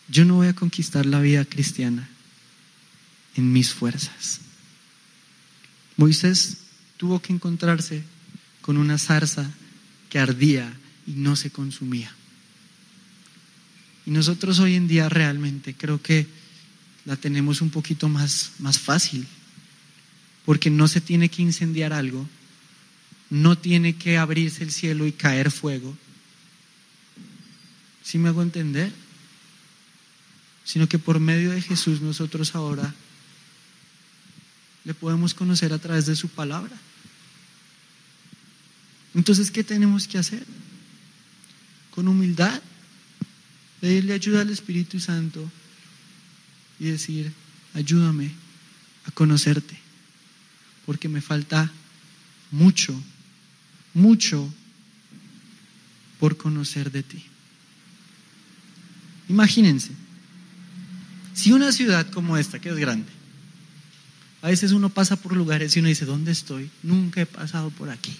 Yo 0.09 0.25
no 0.25 0.37
voy 0.37 0.49
a 0.49 0.55
conquistar 0.55 1.07
la 1.07 1.21
vida 1.21 1.45
cristiana 1.45 2.09
en 3.37 3.53
mis 3.53 3.73
fuerzas. 3.73 4.41
Moisés 5.97 6.59
tuvo 6.97 7.21
que 7.21 7.33
encontrarse 7.33 8.03
con 8.61 8.77
una 8.77 8.99
zarza 8.99 9.51
que 10.09 10.19
ardía 10.19 10.73
y 11.07 11.13
no 11.13 11.37
se 11.37 11.51
consumía. 11.51 12.13
Y 14.07 14.11
nosotros 14.11 14.59
hoy 14.59 14.75
en 14.75 14.89
día 14.89 15.09
realmente 15.09 15.75
creo 15.75 16.03
que 16.03 16.27
la 17.05 17.17
tenemos 17.17 17.61
un 17.61 17.71
poquito 17.71 18.09
más, 18.09 18.53
más 18.59 18.79
fácil, 18.79 19.27
porque 20.45 20.71
no 20.71 20.89
se 20.89 21.01
tiene 21.01 21.29
que 21.29 21.43
incendiar 21.43 21.93
algo, 21.93 22.27
no 23.31 23.57
tiene 23.57 23.97
que 23.97 24.19
abrirse 24.19 24.65
el 24.65 24.73
cielo 24.73 25.07
y 25.07 25.13
caer 25.13 25.51
fuego. 25.51 25.97
¿Sí 28.03 28.19
me 28.19 28.29
hago 28.29 28.43
entender? 28.43 28.93
Sino 30.65 30.89
que 30.89 30.99
por 30.99 31.21
medio 31.21 31.51
de 31.51 31.63
Jesús 31.63 32.01
nosotros 32.01 32.55
ahora 32.55 32.95
le 34.85 34.95
podemos 34.95 35.35
conocer 35.35 35.73
a 35.73 35.79
través 35.79 36.07
de 36.07 36.17
su 36.17 36.29
palabra. 36.29 36.77
Entonces, 39.15 39.51
¿qué 39.51 39.65
tenemos 39.65 40.07
que 40.07 40.19
hacer? 40.19 40.45
Con 41.91 42.09
humildad, 42.09 42.61
pedirle 43.81 44.15
ayuda 44.15 44.43
al 44.43 44.51
Espíritu 44.51 45.01
Santo 45.01 45.51
y 46.81 46.87
decir, 46.87 47.33
ayúdame 47.75 48.33
a 49.05 49.11
conocerte, 49.11 49.79
porque 50.87 51.09
me 51.09 51.21
falta 51.21 51.71
mucho, 52.51 53.01
mucho 53.95 54.53
por 56.19 56.37
conocer 56.37 56.91
de 56.91 57.03
ti. 57.03 57.25
Imagínense, 59.29 59.93
si 61.35 61.53
una 61.53 61.71
ciudad 61.71 62.11
como 62.11 62.37
esta, 62.37 62.59
que 62.59 62.71
es 62.71 62.77
grande, 62.77 63.11
a 64.43 64.49
veces 64.49 64.73
uno 64.73 64.89
pasa 64.89 65.17
por 65.17 65.37
lugares 65.37 65.77
y 65.77 65.81
uno 65.81 65.89
dice, 65.89 66.07
¿dónde 66.07 66.33
estoy? 66.33 66.71
Nunca 66.83 67.21
he 67.21 67.27
pasado 67.27 67.71
por 67.71 67.91
aquí. 67.91 68.17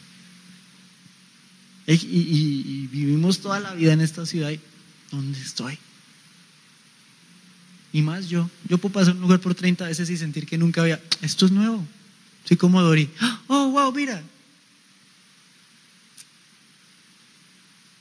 Y, 1.87 2.87
vivimos 2.89 3.41
toda 3.41 3.59
la 3.59 3.75
vida 3.75 3.95
en 3.95 4.01
esta 4.01 4.25
ciudad. 4.27 4.51
Y, 4.51 4.61
¿Dónde 5.11 5.41
estoy? 5.41 5.79
Y 7.93 8.03
más 8.03 8.29
yo. 8.29 8.49
Yo 8.69 8.79
puedo 8.79 8.93
pasar 8.93 9.15
un 9.15 9.21
lugar 9.21 9.41
por 9.41 9.55
30 9.55 9.87
veces 9.87 10.09
y 10.11 10.17
sentir 10.17 10.47
que 10.47 10.59
nunca 10.59 10.83
había. 10.83 11.01
Esto 11.23 11.47
es 11.47 11.53
nuevo. 11.53 11.87
Soy 12.45 12.57
como 12.57 12.81
Dori. 12.83 13.11
Oh, 13.49 13.71
wow, 13.71 13.93
mira. 13.93 14.23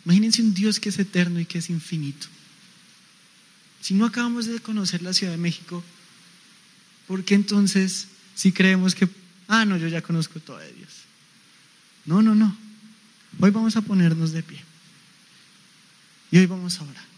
Imagínense 0.06 0.42
un 0.42 0.54
Dios 0.54 0.80
que 0.80 0.90
es 0.90 1.00
eterno 1.00 1.40
y 1.40 1.46
que 1.46 1.60
es 1.60 1.70
infinito. 1.70 2.28
Si 3.82 3.94
no 3.94 4.06
acabamos 4.06 4.46
de 4.46 4.60
conocer 4.60 5.02
la 5.02 5.14
Ciudad 5.14 5.34
de 5.34 5.38
México, 5.38 5.84
¿por 7.08 7.24
qué 7.24 7.36
entonces 7.36 8.08
si 8.36 8.52
creemos 8.52 8.96
que, 8.96 9.08
ah, 9.48 9.66
no, 9.66 9.78
yo 9.78 9.88
ya 9.88 10.02
conozco 10.02 10.40
todo 10.40 10.58
de 10.58 10.72
Dios? 10.74 10.90
No, 12.06 12.22
no, 12.22 12.36
no. 12.36 12.56
Hoy 13.40 13.52
vamos 13.52 13.76
a 13.76 13.82
ponernos 13.82 14.32
de 14.32 14.44
pie. 14.44 14.64
Y 16.32 16.38
hoy 16.38 16.46
vamos 16.46 16.80
a 16.80 16.84
orar. 16.84 17.09